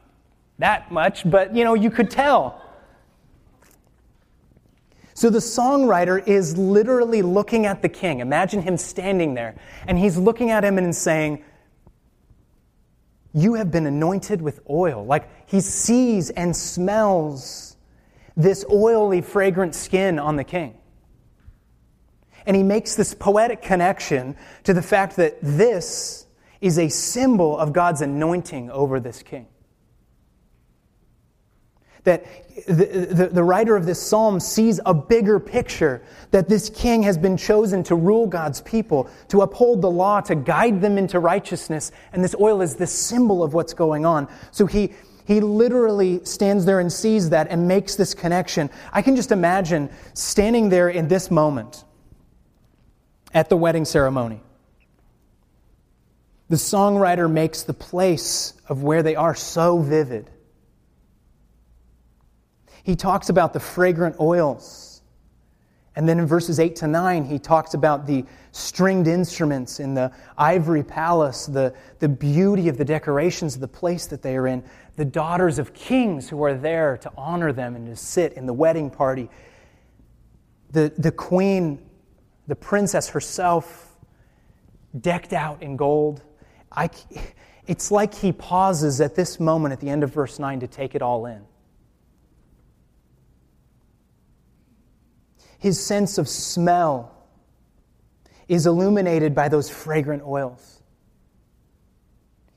that 0.58 0.90
much, 0.90 1.28
but, 1.28 1.54
you 1.54 1.62
know, 1.62 1.74
you 1.74 1.90
could 1.90 2.10
tell. 2.10 2.60
So 5.18 5.30
the 5.30 5.40
songwriter 5.40 6.24
is 6.28 6.56
literally 6.56 7.22
looking 7.22 7.66
at 7.66 7.82
the 7.82 7.88
king. 7.88 8.20
Imagine 8.20 8.62
him 8.62 8.76
standing 8.76 9.34
there, 9.34 9.56
and 9.88 9.98
he's 9.98 10.16
looking 10.16 10.52
at 10.52 10.62
him 10.62 10.78
and 10.78 10.94
saying, 10.94 11.42
You 13.32 13.54
have 13.54 13.72
been 13.72 13.86
anointed 13.86 14.40
with 14.40 14.60
oil. 14.70 15.04
Like 15.04 15.28
he 15.48 15.60
sees 15.60 16.30
and 16.30 16.54
smells 16.54 17.76
this 18.36 18.64
oily, 18.70 19.20
fragrant 19.20 19.74
skin 19.74 20.20
on 20.20 20.36
the 20.36 20.44
king. 20.44 20.78
And 22.46 22.54
he 22.54 22.62
makes 22.62 22.94
this 22.94 23.12
poetic 23.12 23.60
connection 23.60 24.36
to 24.62 24.72
the 24.72 24.82
fact 24.82 25.16
that 25.16 25.38
this 25.42 26.28
is 26.60 26.78
a 26.78 26.88
symbol 26.88 27.58
of 27.58 27.72
God's 27.72 28.02
anointing 28.02 28.70
over 28.70 29.00
this 29.00 29.24
king 29.24 29.48
that 32.04 32.24
the, 32.66 33.08
the, 33.10 33.26
the, 33.28 33.42
writer 33.42 33.76
of 33.76 33.86
this 33.86 34.00
psalm 34.00 34.40
sees 34.40 34.80
a 34.84 34.94
bigger 34.94 35.38
picture 35.38 36.02
that 36.30 36.48
this 36.48 36.70
king 36.70 37.02
has 37.02 37.16
been 37.16 37.36
chosen 37.36 37.82
to 37.84 37.94
rule 37.94 38.26
God's 38.26 38.60
people, 38.62 39.08
to 39.28 39.42
uphold 39.42 39.82
the 39.82 39.90
law, 39.90 40.20
to 40.22 40.34
guide 40.34 40.80
them 40.80 40.98
into 40.98 41.18
righteousness. 41.20 41.92
And 42.12 42.22
this 42.22 42.34
oil 42.40 42.60
is 42.60 42.76
the 42.76 42.86
symbol 42.86 43.42
of 43.42 43.54
what's 43.54 43.74
going 43.74 44.04
on. 44.04 44.28
So 44.50 44.66
he, 44.66 44.92
he 45.26 45.40
literally 45.40 46.24
stands 46.24 46.64
there 46.64 46.80
and 46.80 46.92
sees 46.92 47.30
that 47.30 47.48
and 47.50 47.68
makes 47.68 47.96
this 47.96 48.14
connection. 48.14 48.70
I 48.92 49.02
can 49.02 49.14
just 49.14 49.32
imagine 49.32 49.90
standing 50.14 50.68
there 50.68 50.88
in 50.88 51.08
this 51.08 51.30
moment 51.30 51.84
at 53.32 53.48
the 53.48 53.56
wedding 53.56 53.84
ceremony. 53.84 54.40
The 56.48 56.56
songwriter 56.56 57.30
makes 57.30 57.62
the 57.62 57.74
place 57.74 58.54
of 58.68 58.82
where 58.82 59.02
they 59.02 59.16
are 59.16 59.34
so 59.34 59.78
vivid 59.78 60.30
he 62.88 62.96
talks 62.96 63.28
about 63.28 63.52
the 63.52 63.60
fragrant 63.60 64.16
oils. 64.18 65.02
And 65.94 66.08
then 66.08 66.18
in 66.18 66.24
verses 66.24 66.58
8 66.58 66.74
to 66.76 66.86
9, 66.86 67.26
he 67.26 67.38
talks 67.38 67.74
about 67.74 68.06
the 68.06 68.24
stringed 68.52 69.06
instruments 69.06 69.78
in 69.78 69.92
the 69.92 70.10
ivory 70.38 70.82
palace, 70.82 71.44
the, 71.44 71.74
the 71.98 72.08
beauty 72.08 72.66
of 72.66 72.78
the 72.78 72.86
decorations 72.86 73.54
of 73.56 73.60
the 73.60 73.68
place 73.68 74.06
that 74.06 74.22
they 74.22 74.38
are 74.38 74.46
in, 74.46 74.64
the 74.96 75.04
daughters 75.04 75.58
of 75.58 75.74
kings 75.74 76.30
who 76.30 76.42
are 76.42 76.54
there 76.54 76.96
to 76.96 77.12
honor 77.14 77.52
them 77.52 77.76
and 77.76 77.88
to 77.88 77.94
sit 77.94 78.32
in 78.32 78.46
the 78.46 78.54
wedding 78.54 78.88
party, 78.88 79.28
the, 80.70 80.90
the 80.96 81.12
queen, 81.12 81.86
the 82.46 82.56
princess 82.56 83.10
herself, 83.10 83.98
decked 84.98 85.34
out 85.34 85.62
in 85.62 85.76
gold. 85.76 86.22
I, 86.72 86.88
it's 87.66 87.90
like 87.90 88.14
he 88.14 88.32
pauses 88.32 89.02
at 89.02 89.14
this 89.14 89.38
moment 89.38 89.72
at 89.74 89.80
the 89.80 89.90
end 89.90 90.02
of 90.02 90.14
verse 90.14 90.38
9 90.38 90.60
to 90.60 90.66
take 90.66 90.94
it 90.94 91.02
all 91.02 91.26
in. 91.26 91.44
His 95.58 95.84
sense 95.84 96.18
of 96.18 96.28
smell 96.28 97.14
is 98.46 98.66
illuminated 98.66 99.34
by 99.34 99.48
those 99.48 99.68
fragrant 99.68 100.22
oils. 100.22 100.82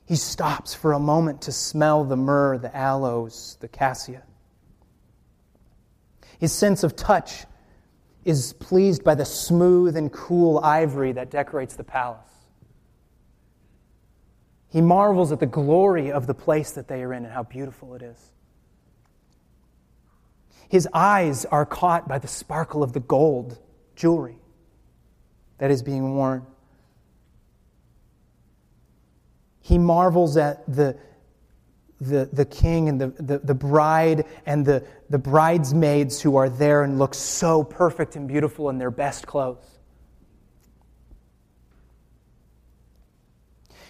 He 0.06 0.16
stops 0.16 0.74
for 0.74 0.92
a 0.92 0.98
moment 0.98 1.42
to 1.42 1.52
smell 1.52 2.04
the 2.04 2.16
myrrh, 2.16 2.58
the 2.58 2.74
aloes, 2.76 3.56
the 3.60 3.68
cassia. 3.68 4.22
His 6.38 6.52
sense 6.52 6.82
of 6.82 6.96
touch 6.96 7.44
is 8.24 8.52
pleased 8.54 9.04
by 9.04 9.14
the 9.14 9.24
smooth 9.24 9.96
and 9.96 10.12
cool 10.12 10.58
ivory 10.58 11.12
that 11.12 11.30
decorates 11.30 11.76
the 11.76 11.84
palace. 11.84 12.28
He 14.68 14.80
marvels 14.80 15.32
at 15.32 15.40
the 15.40 15.46
glory 15.46 16.10
of 16.10 16.26
the 16.26 16.34
place 16.34 16.72
that 16.72 16.88
they 16.88 17.02
are 17.02 17.12
in 17.12 17.24
and 17.24 17.32
how 17.32 17.42
beautiful 17.42 17.94
it 17.94 18.02
is. 18.02 18.31
His 20.72 20.88
eyes 20.94 21.44
are 21.44 21.66
caught 21.66 22.08
by 22.08 22.18
the 22.18 22.26
sparkle 22.26 22.82
of 22.82 22.94
the 22.94 23.00
gold 23.00 23.58
jewelry 23.94 24.38
that 25.58 25.70
is 25.70 25.82
being 25.82 26.16
worn. 26.16 26.46
He 29.60 29.76
marvels 29.76 30.38
at 30.38 30.64
the, 30.66 30.96
the, 32.00 32.30
the 32.32 32.46
king 32.46 32.88
and 32.88 32.98
the, 32.98 33.08
the, 33.08 33.38
the 33.40 33.54
bride 33.54 34.24
and 34.46 34.64
the, 34.64 34.82
the 35.10 35.18
bridesmaids 35.18 36.22
who 36.22 36.36
are 36.36 36.48
there 36.48 36.84
and 36.84 36.98
look 36.98 37.12
so 37.12 37.62
perfect 37.62 38.16
and 38.16 38.26
beautiful 38.26 38.70
in 38.70 38.78
their 38.78 38.90
best 38.90 39.26
clothes. 39.26 39.78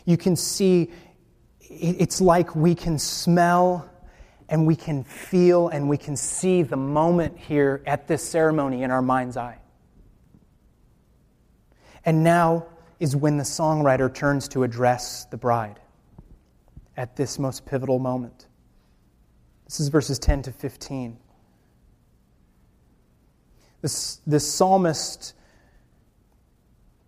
You 0.05 0.17
can 0.17 0.35
see, 0.35 0.91
it's 1.61 2.21
like 2.21 2.57
we 2.57 2.75
can 2.75 2.99
smell 2.99 3.89
and 4.53 4.67
we 4.67 4.77
can 4.77 5.03
feel 5.03 5.69
and 5.69 5.89
we 5.89 5.97
can 5.97 6.15
see 6.15 6.63
the 6.63 6.77
moment 6.77 7.39
here 7.39 7.83
at 7.87 8.07
this 8.07 8.23
ceremony 8.23 8.83
in 8.83 8.91
our 8.91 9.01
mind's 9.01 9.39
eye. 9.39 9.57
And 12.05 12.23
now 12.23 12.67
is 13.01 13.17
when 13.17 13.39
the 13.39 13.45
songwriter 13.45 14.15
turns 14.15 14.49
to 14.49 14.63
address 14.63 15.25
the 15.25 15.39
bride 15.39 15.81
at 16.99 17.17
this 17.17 17.39
most 17.39 17.65
pivotal 17.65 17.99
moment. 17.99 18.47
This 19.65 19.81
is 19.81 19.89
verses 19.89 20.19
10 20.19 20.43
to 20.43 20.53
15. 20.53 21.17
This, 23.81 24.21
this 24.27 24.47
psalmist 24.47 25.33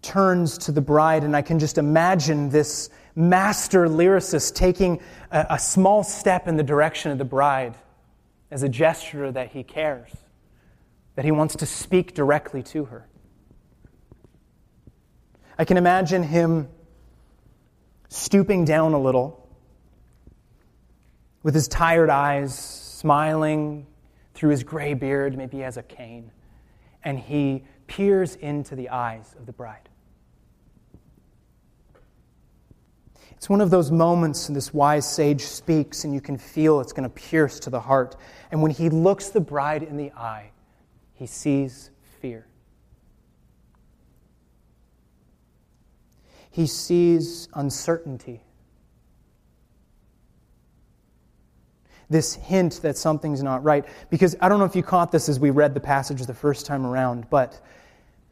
turns 0.01 0.57
to 0.57 0.73
the 0.73 0.81
bride, 0.81 1.25
and 1.25 1.37
I 1.37 1.43
can 1.43 1.59
just 1.59 1.77
imagine 1.77 2.49
this 2.49 2.89
master 3.15 3.87
lyricist 3.87 4.55
taking 4.55 5.01
a, 5.31 5.47
a 5.51 5.59
small 5.59 6.03
step 6.03 6.49
in 6.49 6.57
the 6.57 6.63
direction 6.63 7.13
of 7.13 7.19
the 7.19 7.25
bride 7.25 7.75
as 8.51 8.63
a 8.63 8.69
gesture 8.69 9.31
that 9.33 9.51
he 9.51 9.63
cares, 9.63 10.11
that 11.15 11.25
he 11.25 11.31
wants 11.31 11.57
to 11.57 11.67
speak 11.67 12.15
directly 12.15 12.63
to 12.63 12.87
her. 12.87 13.09
I 15.59 15.65
can 15.65 15.77
imagine 15.77 16.23
him 16.23 16.69
stooping 18.09 18.65
down 18.65 18.93
a 18.93 19.01
little 19.01 19.49
with 21.43 21.55
his 21.55 21.69
tired 21.69 22.11
eyes, 22.11 22.59
smiling 22.59 23.87
through 24.35 24.51
his 24.51 24.65
gray 24.65 24.95
beard, 24.95 25.37
maybe 25.37 25.59
he 25.59 25.63
has 25.63 25.77
a 25.77 25.83
cane, 25.83 26.33
and 27.05 27.19
he 27.19 27.65
peers 27.87 28.35
into 28.37 28.75
the 28.75 28.89
eyes 28.89 29.35
of 29.39 29.47
the 29.47 29.53
bride. 29.53 29.89
It's 33.45 33.51
one 33.51 33.61
of 33.61 33.69
those 33.69 33.91
moments 33.91 34.49
and 34.49 34.57
this 34.57 34.73
wise 34.73 35.07
sage 35.07 35.43
speaks, 35.43 36.05
and 36.05 36.15
you 36.15 36.23
can 36.23 36.39
feel 36.39 36.81
it's 36.81 36.95
going 36.95 37.03
to 37.03 37.15
pierce 37.15 37.61
to 37.61 37.69
the 37.69 37.79
heart. 37.79 38.17
And 38.51 38.63
when 38.63 38.71
he 38.71 38.89
looks 38.89 39.29
the 39.29 39.41
bride 39.43 39.83
in 39.83 39.99
the 39.99 40.13
eye, 40.13 40.51
he 41.13 41.27
sees 41.27 41.91
fear. 42.23 42.47
He 46.51 46.67
sees 46.67 47.51
uncertainty. 47.53 48.43
This 52.09 52.37
hint 52.37 52.81
that 52.81 52.97
something's 52.97 53.43
not 53.43 53.63
right. 53.63 53.85
Because 54.09 54.35
I 54.41 54.49
don't 54.49 54.59
know 54.59 54.65
if 54.65 54.75
you 54.75 54.83
caught 54.83 55.13
this 55.13 55.29
as 55.29 55.39
we 55.39 55.51
read 55.51 55.75
the 55.75 55.81
passage 55.81 56.25
the 56.25 56.33
first 56.33 56.65
time 56.65 56.87
around, 56.87 57.29
but 57.29 57.61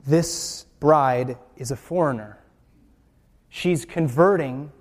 this 0.07 0.65
bride 0.81 1.37
is 1.59 1.71
a 1.71 1.77
foreigner. 1.77 2.39
She's 3.51 3.85
converting 3.85 4.73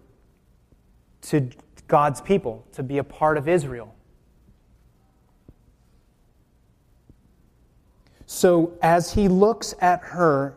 to 1.22 1.50
God's 1.88 2.22
people, 2.22 2.66
to 2.74 2.84
be 2.84 2.98
a 2.98 3.04
part 3.04 3.38
of 3.38 3.48
Israel. 3.48 3.94
So 8.26 8.78
as 8.82 9.14
he 9.14 9.28
looks 9.28 9.76
at 9.82 10.02
her 10.02 10.56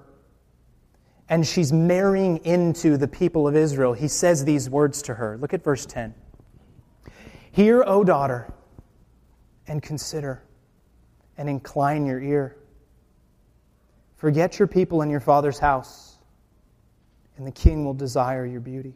and 1.28 1.44
she's 1.46 1.72
marrying 1.72 2.36
into 2.44 2.96
the 2.96 3.08
people 3.08 3.48
of 3.48 3.56
Israel, 3.56 3.94
he 3.94 4.06
says 4.06 4.44
these 4.44 4.70
words 4.70 5.02
to 5.02 5.14
her. 5.14 5.36
Look 5.38 5.52
at 5.54 5.64
verse 5.64 5.84
10. 5.84 6.14
Hear, 7.50 7.82
O 7.86 8.04
daughter, 8.04 8.52
and 9.66 9.82
consider, 9.82 10.42
and 11.36 11.48
incline 11.48 12.06
your 12.06 12.20
ear. 12.20 12.56
Forget 14.16 14.58
your 14.58 14.68
people 14.68 15.02
and 15.02 15.10
your 15.10 15.20
father's 15.20 15.58
house, 15.58 16.18
and 17.36 17.46
the 17.46 17.52
king 17.52 17.84
will 17.84 17.94
desire 17.94 18.46
your 18.46 18.60
beauty. 18.60 18.94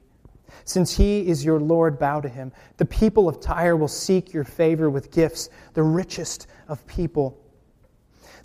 Since 0.64 0.96
he 0.96 1.28
is 1.28 1.44
your 1.44 1.60
Lord, 1.60 1.98
bow 1.98 2.20
to 2.20 2.28
him. 2.28 2.52
The 2.76 2.84
people 2.84 3.28
of 3.28 3.40
Tyre 3.40 3.76
will 3.76 3.88
seek 3.88 4.32
your 4.32 4.44
favor 4.44 4.90
with 4.90 5.10
gifts, 5.10 5.50
the 5.74 5.82
richest 5.82 6.46
of 6.68 6.86
people. 6.86 7.38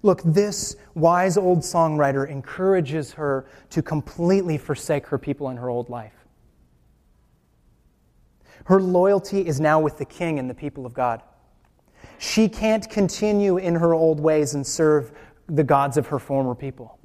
Look, 0.02 0.22
this 0.24 0.76
wise 0.96 1.38
old 1.38 1.60
songwriter 1.60 2.30
encourages 2.30 3.14
her 3.14 3.46
to 3.70 3.82
completely 3.82 4.58
forsake 4.58 5.08
her 5.08 5.18
people 5.18 5.48
and 5.48 5.58
her 5.58 5.70
old 5.70 5.90
life. 5.90 6.14
Her 8.66 8.82
loyalty 8.82 9.46
is 9.46 9.60
now 9.60 9.80
with 9.80 9.98
the 9.98 10.06
king 10.06 10.40
and 10.40 10.50
the 10.50 10.54
people 10.54 10.86
of 10.86 10.94
God. 10.94 11.22
She 12.18 12.48
can't 12.48 12.90
continue 12.90 13.58
in 13.58 13.76
her 13.76 13.94
old 13.94 14.20
ways 14.20 14.54
and 14.56 14.66
serve 14.66 15.12
the 15.48 15.64
gods 15.64 15.98
of 15.98 16.08
her 16.08 16.20
former 16.20 16.56
people. 16.56 17.00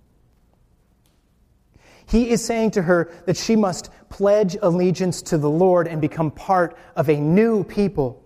He 2.09 2.31
is 2.31 2.43
saying 2.43 2.71
to 2.73 2.83
her 2.83 3.13
that 3.27 3.37
she 3.37 3.55
must 3.55 3.91
pledge 4.09 4.57
allegiance 4.63 5.21
to 5.23 5.37
the 5.37 5.51
Lord 5.51 5.87
and 5.87 6.01
become 6.01 6.31
part 6.31 6.77
of 6.97 7.11
a 7.11 7.17
new 7.17 7.63
people. 7.65 8.25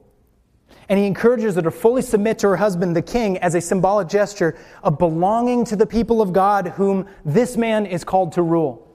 And 0.88 0.98
he 0.98 1.06
encourages 1.06 1.56
her 1.56 1.62
to 1.62 1.70
fully 1.70 2.02
submit 2.02 2.38
to 2.40 2.48
her 2.48 2.56
husband, 2.56 2.94
the 2.94 3.02
king, 3.02 3.38
as 3.38 3.54
a 3.54 3.60
symbolic 3.60 4.08
gesture 4.08 4.56
of 4.84 4.98
belonging 4.98 5.64
to 5.64 5.76
the 5.76 5.86
people 5.86 6.22
of 6.22 6.32
God 6.32 6.68
whom 6.68 7.08
this 7.24 7.56
man 7.56 7.86
is 7.86 8.04
called 8.04 8.32
to 8.32 8.42
rule. 8.42 8.88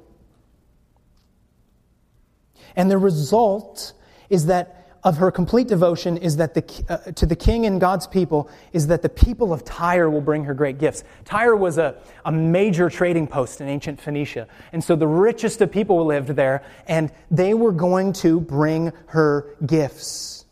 And 2.76 2.90
the 2.90 2.98
result 2.98 3.94
is 4.30 4.46
that 4.46 4.77
of 5.08 5.16
her 5.16 5.32
complete 5.32 5.70
devotion 5.70 6.18
is 6.18 6.36
that 6.36 6.54
the, 6.54 6.86
uh, 6.90 6.98
to 7.14 7.26
the 7.26 7.36
king 7.36 7.66
and 7.66 7.80
God's 7.80 8.06
people 8.06 8.50
is 8.74 8.88
that 8.88 9.02
the 9.02 9.08
people 9.08 9.54
of 9.54 9.64
Tyre 9.64 10.10
will 10.10 10.20
bring 10.20 10.44
her 10.44 10.54
great 10.54 10.80
gifts. 10.80 11.06
Tyre 11.24 11.56
was 11.56 11.78
a, 11.78 11.96
a 12.26 12.32
major 12.32 12.90
trading 12.90 13.26
post 13.26 13.62
in 13.62 13.70
ancient 13.70 14.02
Phoenicia. 14.02 14.50
And 14.74 14.84
so 14.84 14.98
the 14.98 15.08
richest 15.08 15.62
of 15.62 15.72
people 15.72 16.06
lived 16.06 16.28
there, 16.32 16.62
and 16.88 17.10
they 17.32 17.54
were 17.54 17.72
going 17.72 18.12
to 18.14 18.42
bring 18.42 18.92
her 19.06 19.56
gifts 19.66 20.46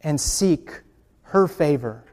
and 0.00 0.18
seek 0.18 0.70
her 1.24 1.46
favor. 1.46 2.06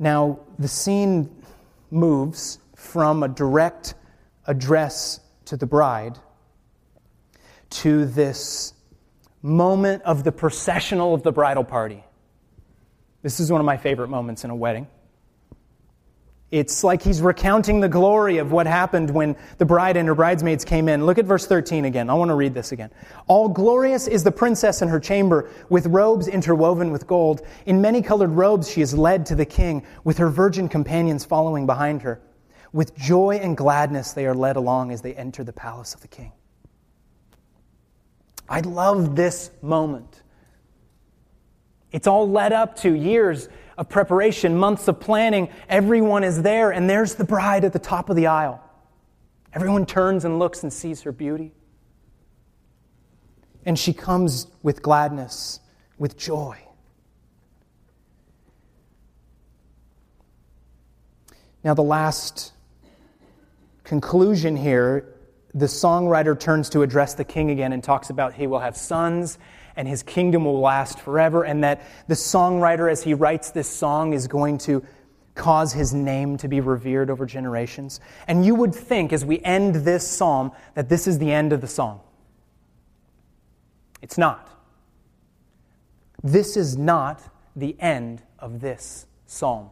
Now, 0.00 0.40
the 0.58 0.66
scene 0.66 1.30
moves 1.92 2.58
from 2.74 3.22
a 3.22 3.28
direct 3.28 3.94
address 4.48 5.20
to 5.44 5.56
the 5.56 5.66
bride 5.66 6.18
to 7.70 8.04
this 8.04 8.74
moment 9.42 10.02
of 10.02 10.24
the 10.24 10.32
processional 10.32 11.14
of 11.14 11.22
the 11.22 11.32
bridal 11.32 11.64
party. 11.64 12.04
This 13.22 13.40
is 13.40 13.50
one 13.50 13.60
of 13.60 13.64
my 13.64 13.76
favorite 13.76 14.08
moments 14.08 14.44
in 14.44 14.50
a 14.50 14.56
wedding. 14.56 14.86
It's 16.50 16.82
like 16.82 17.00
he's 17.00 17.22
recounting 17.22 17.78
the 17.78 17.88
glory 17.88 18.38
of 18.38 18.50
what 18.50 18.66
happened 18.66 19.10
when 19.10 19.36
the 19.58 19.64
bride 19.64 19.96
and 19.96 20.08
her 20.08 20.16
bridesmaids 20.16 20.64
came 20.64 20.88
in. 20.88 21.06
Look 21.06 21.18
at 21.18 21.24
verse 21.24 21.46
13 21.46 21.84
again. 21.84 22.10
I 22.10 22.14
want 22.14 22.30
to 22.30 22.34
read 22.34 22.54
this 22.54 22.72
again. 22.72 22.90
All 23.28 23.48
glorious 23.48 24.08
is 24.08 24.24
the 24.24 24.32
princess 24.32 24.82
in 24.82 24.88
her 24.88 24.98
chamber, 24.98 25.48
with 25.68 25.86
robes 25.86 26.26
interwoven 26.26 26.90
with 26.90 27.06
gold. 27.06 27.42
In 27.66 27.80
many 27.80 28.02
colored 28.02 28.32
robes 28.32 28.68
she 28.68 28.80
is 28.80 28.98
led 28.98 29.26
to 29.26 29.36
the 29.36 29.46
king, 29.46 29.86
with 30.02 30.18
her 30.18 30.28
virgin 30.28 30.68
companions 30.68 31.24
following 31.24 31.66
behind 31.66 32.02
her. 32.02 32.20
With 32.72 32.96
joy 32.96 33.38
and 33.40 33.56
gladness 33.56 34.12
they 34.12 34.26
are 34.26 34.34
led 34.34 34.56
along 34.56 34.90
as 34.90 35.02
they 35.02 35.14
enter 35.14 35.44
the 35.44 35.52
palace 35.52 35.94
of 35.94 36.00
the 36.00 36.08
king. 36.08 36.32
I 38.50 38.60
love 38.60 39.14
this 39.14 39.52
moment. 39.62 40.22
It's 41.92 42.08
all 42.08 42.28
led 42.28 42.52
up 42.52 42.76
to 42.78 42.92
years 42.92 43.48
of 43.78 43.88
preparation, 43.88 44.56
months 44.56 44.88
of 44.88 44.98
planning. 44.98 45.48
Everyone 45.68 46.24
is 46.24 46.42
there, 46.42 46.72
and 46.72 46.90
there's 46.90 47.14
the 47.14 47.24
bride 47.24 47.64
at 47.64 47.72
the 47.72 47.78
top 47.78 48.10
of 48.10 48.16
the 48.16 48.26
aisle. 48.26 48.62
Everyone 49.54 49.86
turns 49.86 50.24
and 50.24 50.40
looks 50.40 50.64
and 50.64 50.72
sees 50.72 51.02
her 51.02 51.12
beauty. 51.12 51.52
And 53.64 53.78
she 53.78 53.92
comes 53.92 54.48
with 54.62 54.82
gladness, 54.82 55.60
with 55.96 56.18
joy. 56.18 56.58
Now, 61.62 61.74
the 61.74 61.82
last 61.82 62.52
conclusion 63.84 64.56
here 64.56 65.14
the 65.54 65.66
songwriter 65.66 66.38
turns 66.38 66.68
to 66.70 66.82
address 66.82 67.14
the 67.14 67.24
king 67.24 67.50
again 67.50 67.72
and 67.72 67.82
talks 67.82 68.10
about 68.10 68.34
he 68.34 68.46
will 68.46 68.60
have 68.60 68.76
sons 68.76 69.38
and 69.76 69.88
his 69.88 70.02
kingdom 70.02 70.44
will 70.44 70.60
last 70.60 70.98
forever, 71.00 71.42
and 71.42 71.64
that 71.64 71.82
the 72.06 72.14
songwriter, 72.14 72.90
as 72.90 73.02
he 73.02 73.14
writes 73.14 73.50
this 73.50 73.68
song, 73.68 74.12
is 74.12 74.26
going 74.26 74.58
to 74.58 74.84
cause 75.34 75.72
his 75.72 75.94
name 75.94 76.36
to 76.36 76.48
be 76.48 76.60
revered 76.60 77.08
over 77.08 77.24
generations. 77.24 78.00
And 78.26 78.44
you 78.44 78.54
would 78.56 78.74
think, 78.74 79.12
as 79.12 79.24
we 79.24 79.40
end 79.40 79.76
this 79.76 80.06
psalm, 80.06 80.52
that 80.74 80.88
this 80.88 81.06
is 81.06 81.18
the 81.18 81.32
end 81.32 81.52
of 81.52 81.60
the 81.60 81.68
song. 81.68 82.00
It's 84.02 84.18
not. 84.18 84.48
This 86.22 86.56
is 86.56 86.76
not 86.76 87.22
the 87.56 87.76
end 87.80 88.22
of 88.38 88.60
this 88.60 89.06
psalm. 89.26 89.70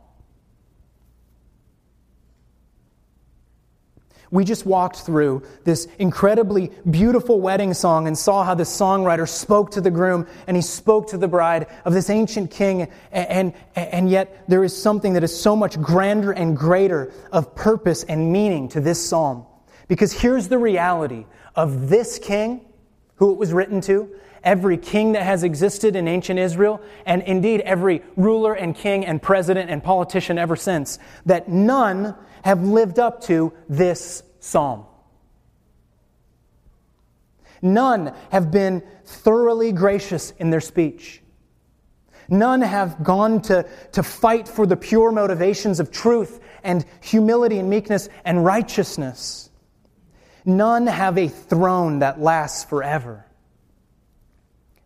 We 4.31 4.45
just 4.45 4.67
walked 4.67 4.97
through 5.01 5.43
this 5.65 5.87
incredibly 5.99 6.71
beautiful 6.91 7.41
wedding 7.41 7.73
song 7.73 8.07
and 8.07 8.17
saw 8.17 8.45
how 8.45 8.55
the 8.55 8.65
songwriter 8.65 9.29
spoke 9.29 9.71
to 9.73 9.81
the 9.81 9.91
groom 9.91 10.27
and 10.47 10.57
he 10.57 10.63
spoke 10.63 11.09
to 11.09 11.19
the 11.19 11.29
bride 11.29 11.67
of 11.85 11.95
this 11.95 12.11
ancient 12.11 12.51
king. 12.51 12.83
And, 13.11 13.55
and, 13.75 13.89
and 13.93 14.11
yet 14.11 14.45
there 14.49 14.65
is 14.65 14.81
something 14.81 15.15
that 15.15 15.25
is 15.25 15.39
so 15.39 15.57
much 15.57 15.81
grander 15.81 16.33
and 16.33 16.57
greater 16.57 17.13
of 17.33 17.55
purpose 17.55 18.05
and 18.05 18.33
meaning 18.33 18.69
to 18.71 18.81
this 18.81 19.07
psalm. 19.07 19.47
Because 19.89 20.13
here's 20.13 20.49
the 20.49 20.59
reality 20.59 21.25
of 21.57 21.89
this 21.89 22.19
king, 22.19 22.67
who 23.17 23.33
it 23.33 23.39
was 23.39 23.53
written 23.53 23.81
to, 23.83 24.11
every 24.43 24.77
king 24.77 25.13
that 25.13 25.23
has 25.23 25.43
existed 25.43 25.97
in 25.97 26.09
ancient 26.09 26.39
Israel, 26.39 26.81
and 27.07 27.23
indeed 27.23 27.61
every 27.63 28.03
ruler 28.17 28.55
and 28.55 28.75
king 28.75 29.05
and 29.05 29.21
president 29.21 29.71
and 29.71 29.83
politician 29.83 30.39
ever 30.39 30.57
since, 30.57 30.99
that 31.27 31.49
none 31.49 32.15
have 32.43 32.63
lived 32.63 32.99
up 32.99 33.23
to 33.25 33.53
this 33.69 34.23
psalm. 34.41 34.87
None 37.61 38.15
have 38.31 38.51
been 38.51 38.83
thoroughly 39.05 39.73
gracious 39.73 40.33
in 40.39 40.51
their 40.51 40.61
speech. 40.61 41.23
None 42.29 42.61
have 42.61 43.03
gone 43.03 43.41
to, 43.43 43.67
to 43.93 44.03
fight 44.03 44.47
for 44.47 44.67
the 44.67 44.77
pure 44.77 45.11
motivations 45.11 45.81
of 45.81 45.91
truth 45.91 46.41
and 46.63 46.85
humility 47.01 47.59
and 47.59 47.71
meekness 47.71 48.09
and 48.25 48.45
righteousness. 48.45 49.51
None 50.45 50.87
have 50.87 51.19
a 51.19 51.29
throne 51.29 52.01
that 52.01 52.21
lasts 52.21 52.65
forever. 52.65 53.25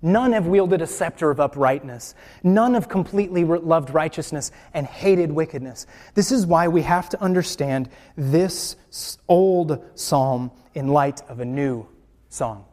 None 0.03 0.33
have 0.33 0.49
wielded 0.49 0.83
a 0.83 0.87
scepter 0.87 1.31
of 1.31 1.38
uprightness. 1.38 2.15
None 2.43 2.75
have 2.75 2.88
completely 2.88 3.45
loved 3.45 3.91
righteousness 3.91 4.51
and 4.75 4.85
hated 4.85 5.31
wickedness. 5.31 5.87
This 6.15 6.33
is 6.33 6.45
why 6.45 6.67
we 6.67 6.83
have 6.83 7.09
to 7.11 7.23
understand 7.23 7.88
this 8.17 8.77
old 9.29 9.85
psalm 9.95 10.51
in 10.75 10.88
light 10.88 11.23
of 11.29 11.38
a 11.38 11.45
new 11.45 11.87
song. 12.29 12.65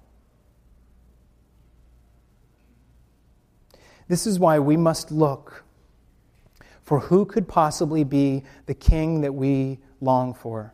This 4.08 4.26
is 4.26 4.40
why 4.40 4.58
we 4.58 4.76
must 4.76 5.12
look 5.12 5.64
for 6.82 7.00
who 7.00 7.26
could 7.26 7.48
possibly 7.48 8.04
be 8.04 8.44
the 8.66 8.74
king 8.74 9.22
that 9.22 9.36
we 9.36 9.78
long 10.02 10.34
for. 10.34 10.74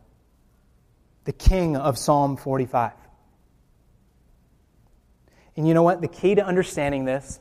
the 1.26 1.32
king 1.32 1.76
of 1.76 1.98
Psalm 1.98 2.36
45. 2.36 2.92
And 5.56 5.66
you 5.66 5.74
know 5.74 5.82
what? 5.82 6.00
The 6.00 6.08
key 6.08 6.34
to 6.34 6.44
understanding 6.44 7.04
this 7.04 7.40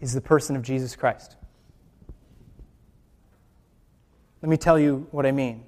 is 0.00 0.12
the 0.12 0.20
person 0.20 0.56
of 0.56 0.62
Jesus 0.62 0.94
Christ. 0.94 1.36
Let 4.42 4.48
me 4.48 4.56
tell 4.56 4.78
you 4.78 5.06
what 5.10 5.26
I 5.26 5.32
mean. 5.32 5.64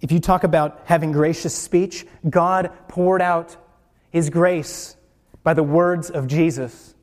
If 0.00 0.12
you 0.12 0.20
talk 0.20 0.44
about 0.44 0.82
having 0.84 1.10
gracious 1.10 1.54
speech, 1.54 2.06
God 2.28 2.70
poured 2.86 3.22
out 3.22 3.56
his 4.10 4.30
grace 4.30 4.96
by 5.42 5.54
the 5.54 5.62
words 5.62 6.10
of 6.10 6.26
Jesus 6.26 6.94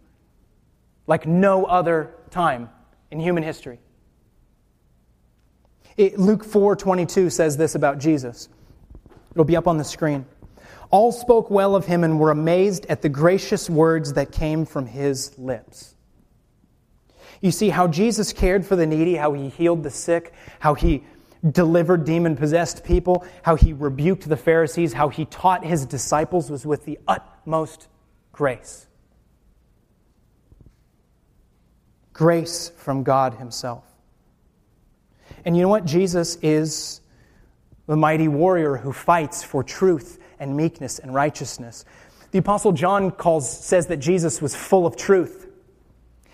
like 1.08 1.26
no 1.26 1.66
other 1.66 2.14
time 2.30 2.70
in 3.12 3.20
human 3.20 3.44
history. 3.44 3.80
It, 5.98 6.18
Luke 6.18 6.44
4:22 6.44 7.32
says 7.32 7.58
this 7.58 7.76
about 7.76 8.00
Jesus. 8.00 8.50
It'll 9.32 9.44
be 9.44 9.56
up 9.56 9.68
on 9.68 9.78
the 9.78 9.84
screen. 9.84 10.26
All 10.94 11.12
spoke 11.12 11.50
well 11.50 11.76
of 11.76 11.88
him 11.88 12.04
and 12.04 12.20
were 12.20 12.30
amazed 12.30 12.86
at 12.86 13.02
the 13.02 13.10
gracious 13.10 13.68
words 13.68 14.14
that 14.14 14.32
came 14.32 14.64
from 14.64 14.86
his 14.86 15.36
lips. 15.40 15.96
You 17.42 17.50
see 17.50 17.70
how 17.70 17.88
Jesus 17.88 18.32
cared 18.32 18.64
for 18.64 18.76
the 18.76 18.86
needy, 18.86 19.16
how 19.16 19.34
he 19.34 19.50
healed 19.50 19.82
the 19.82 19.90
sick, 19.90 20.34
how 20.60 20.76
he 20.76 21.04
delivered 21.50 22.06
demon 22.06 22.36
possessed 22.36 22.84
people, 22.84 23.26
how 23.42 23.56
he 23.56 23.74
rebuked 23.74 24.30
the 24.30 24.38
Pharisees, 24.38 24.94
how 24.94 25.10
he 25.10 25.26
taught 25.26 25.66
his 25.66 25.88
disciples 25.88 26.52
was 26.52 26.64
with 26.64 26.86
the 26.86 27.00
utmost 27.08 27.88
grace. 28.32 28.86
Grace 32.14 32.72
from 32.78 33.02
God 33.02 33.34
Himself. 33.34 33.84
And 35.44 35.58
you 35.58 35.64
know 35.64 35.70
what? 35.70 35.86
Jesus 35.86 36.38
is 36.44 37.02
the 37.88 37.98
mighty 37.98 38.28
warrior 38.28 38.78
who 38.78 38.94
fights 38.94 39.44
for 39.44 39.64
truth 39.64 40.20
and 40.44 40.56
meekness 40.56 41.00
and 41.00 41.14
righteousness. 41.14 41.86
The 42.32 42.40
Apostle 42.40 42.74
John 42.74 43.12
calls, 43.12 43.50
says 43.50 43.88
that 43.88 43.98
Jesus 43.98 44.42
was 44.42 44.56
full 44.56 44.86
of 44.86 44.96
truth. 44.96 45.48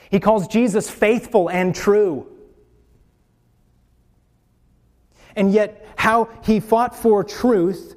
He 0.09 0.19
calls 0.19 0.47
Jesus 0.47 0.89
faithful 0.89 1.49
and 1.49 1.73
true. 1.73 2.27
And 5.35 5.51
yet, 5.53 5.85
how 5.95 6.29
he 6.43 6.59
fought 6.59 6.95
for 6.95 7.23
truth 7.23 7.95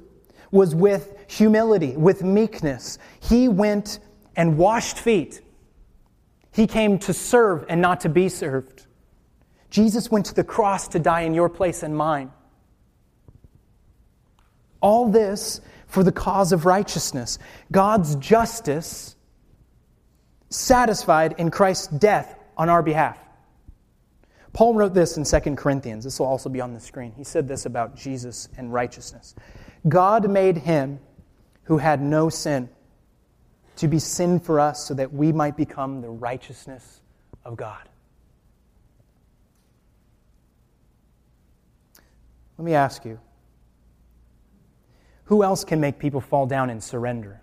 was 0.51 0.75
with 0.75 1.15
humility, 1.27 1.97
with 1.97 2.23
meekness. 2.23 2.99
He 3.19 3.47
went 3.47 3.99
and 4.35 4.57
washed 4.57 4.99
feet. 4.99 5.41
He 6.51 6.67
came 6.67 6.99
to 6.99 7.13
serve 7.13 7.65
and 7.67 7.81
not 7.81 8.01
to 8.01 8.09
be 8.09 8.29
served. 8.29 8.85
Jesus 9.71 10.11
went 10.11 10.27
to 10.27 10.35
the 10.35 10.43
cross 10.43 10.87
to 10.89 10.99
die 10.99 11.21
in 11.21 11.33
your 11.33 11.49
place 11.49 11.81
and 11.81 11.97
mine. 11.97 12.31
All 14.79 15.09
this 15.09 15.61
for 15.93 16.03
the 16.03 16.11
cause 16.11 16.51
of 16.51 16.65
righteousness. 16.65 17.37
God's 17.71 18.15
justice 18.15 19.15
satisfied 20.49 21.35
in 21.37 21.51
Christ's 21.51 21.85
death 21.85 22.35
on 22.57 22.67
our 22.67 22.81
behalf. 22.81 23.19
Paul 24.53 24.73
wrote 24.73 24.95
this 24.95 25.17
in 25.17 25.23
2 25.23 25.55
Corinthians. 25.55 26.03
This 26.03 26.19
will 26.19 26.25
also 26.25 26.49
be 26.49 26.61
on 26.61 26.73
the 26.73 26.79
screen. 26.79 27.13
He 27.15 27.23
said 27.23 27.47
this 27.47 27.67
about 27.67 27.95
Jesus 27.95 28.49
and 28.57 28.73
righteousness 28.73 29.35
God 29.87 30.27
made 30.27 30.57
him 30.57 30.99
who 31.65 31.77
had 31.77 32.01
no 32.01 32.27
sin 32.27 32.69
to 33.75 33.87
be 33.87 33.99
sin 33.99 34.39
for 34.39 34.59
us 34.59 34.87
so 34.87 34.95
that 34.95 35.13
we 35.13 35.31
might 35.31 35.55
become 35.55 36.01
the 36.01 36.09
righteousness 36.09 37.01
of 37.45 37.55
God. 37.55 37.87
Let 42.57 42.65
me 42.65 42.73
ask 42.73 43.05
you 43.05 43.19
who 45.25 45.43
else 45.43 45.63
can 45.63 45.79
make 45.79 45.99
people 45.99 46.21
fall 46.21 46.45
down 46.45 46.69
and 46.69 46.83
surrender? 46.83 47.41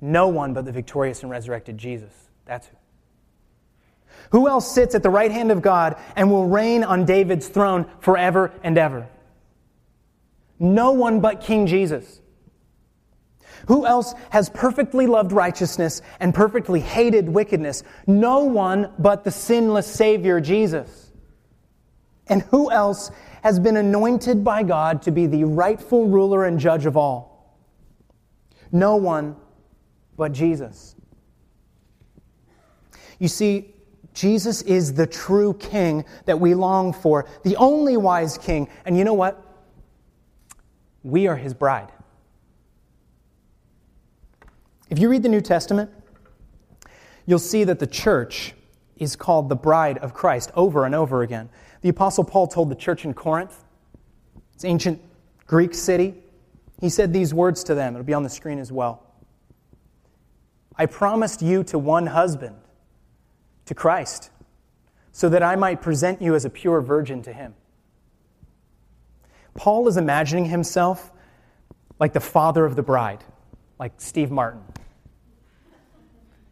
No 0.00 0.28
one 0.28 0.54
but 0.54 0.64
the 0.64 0.72
victorious 0.72 1.22
and 1.22 1.30
resurrected 1.30 1.78
Jesus. 1.78 2.12
That's 2.44 2.66
who. 2.66 2.76
Who 4.30 4.48
else 4.48 4.70
sits 4.70 4.94
at 4.94 5.02
the 5.02 5.10
right 5.10 5.30
hand 5.30 5.50
of 5.50 5.62
God 5.62 5.96
and 6.16 6.30
will 6.30 6.46
reign 6.46 6.84
on 6.84 7.04
David's 7.04 7.48
throne 7.48 7.86
forever 8.00 8.52
and 8.62 8.76
ever? 8.76 9.08
No 10.58 10.92
one 10.92 11.20
but 11.20 11.40
King 11.40 11.66
Jesus. 11.66 12.20
Who 13.66 13.86
else 13.86 14.14
has 14.30 14.48
perfectly 14.50 15.06
loved 15.06 15.32
righteousness 15.32 16.02
and 16.20 16.34
perfectly 16.34 16.80
hated 16.80 17.28
wickedness? 17.28 17.82
No 18.06 18.44
one 18.44 18.92
but 18.98 19.24
the 19.24 19.30
sinless 19.30 19.86
Savior, 19.86 20.40
Jesus. 20.40 21.10
And 22.28 22.42
who 22.42 22.70
else 22.70 23.10
has 23.42 23.58
been 23.60 23.76
anointed 23.76 24.42
by 24.44 24.62
God 24.62 25.02
to 25.02 25.10
be 25.10 25.26
the 25.26 25.44
rightful 25.44 26.06
ruler 26.06 26.44
and 26.44 26.58
judge 26.58 26.86
of 26.86 26.96
all? 26.96 27.56
No 28.72 28.96
one 28.96 29.36
but 30.16 30.32
Jesus. 30.32 30.94
You 33.18 33.28
see, 33.28 33.74
Jesus 34.14 34.62
is 34.62 34.94
the 34.94 35.06
true 35.06 35.54
king 35.54 36.04
that 36.24 36.38
we 36.40 36.54
long 36.54 36.92
for, 36.92 37.26
the 37.44 37.56
only 37.56 37.96
wise 37.96 38.36
king. 38.36 38.68
And 38.84 38.96
you 38.96 39.04
know 39.04 39.14
what? 39.14 39.44
We 41.02 41.26
are 41.28 41.36
his 41.36 41.54
bride. 41.54 41.92
If 44.90 44.98
you 44.98 45.08
read 45.08 45.22
the 45.22 45.28
New 45.28 45.40
Testament, 45.40 45.90
you'll 47.26 47.38
see 47.38 47.64
that 47.64 47.78
the 47.78 47.86
church 47.86 48.54
is 48.96 49.14
called 49.14 49.48
the 49.48 49.56
bride 49.56 49.98
of 49.98 50.14
Christ 50.14 50.50
over 50.54 50.84
and 50.84 50.94
over 50.94 51.22
again. 51.22 51.48
The 51.80 51.88
Apostle 51.88 52.24
Paul 52.24 52.46
told 52.46 52.70
the 52.70 52.74
church 52.74 53.04
in 53.04 53.14
Corinth, 53.14 53.64
it's 54.54 54.64
ancient 54.64 55.00
Greek 55.46 55.74
city, 55.74 56.14
he 56.80 56.88
said 56.88 57.12
these 57.12 57.34
words 57.34 57.64
to 57.64 57.74
them. 57.74 57.94
It'll 57.94 58.04
be 58.04 58.14
on 58.14 58.22
the 58.22 58.30
screen 58.30 58.58
as 58.58 58.70
well. 58.70 59.04
I 60.76 60.86
promised 60.86 61.42
you 61.42 61.64
to 61.64 61.78
one 61.78 62.06
husband 62.06 62.56
to 63.66 63.74
Christ, 63.74 64.30
so 65.12 65.28
that 65.28 65.42
I 65.42 65.56
might 65.56 65.82
present 65.82 66.22
you 66.22 66.34
as 66.34 66.44
a 66.44 66.50
pure 66.50 66.80
virgin 66.80 67.22
to 67.22 67.32
him. 67.32 67.54
Paul 69.54 69.88
is 69.88 69.96
imagining 69.96 70.44
himself 70.44 71.10
like 71.98 72.12
the 72.12 72.20
father 72.20 72.64
of 72.64 72.76
the 72.76 72.82
bride, 72.82 73.24
like 73.78 73.92
Steve 73.98 74.30
Martin. 74.30 74.62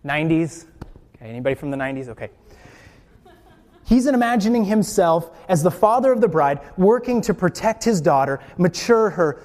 90s? 0.05 0.67
Okay, 1.15 1.27
anybody 1.27 1.55
from 1.55 1.71
the 1.71 1.77
90s? 1.77 2.09
Okay. 2.09 2.31
He's 3.87 4.07
imagining 4.07 4.65
himself 4.65 5.31
as 5.49 5.63
the 5.63 5.71
father 5.71 6.11
of 6.11 6.21
the 6.21 6.27
bride, 6.27 6.61
working 6.77 7.21
to 7.23 7.33
protect 7.33 7.85
his 7.85 8.01
daughter, 8.01 8.41
mature 8.59 9.11
her, 9.11 9.41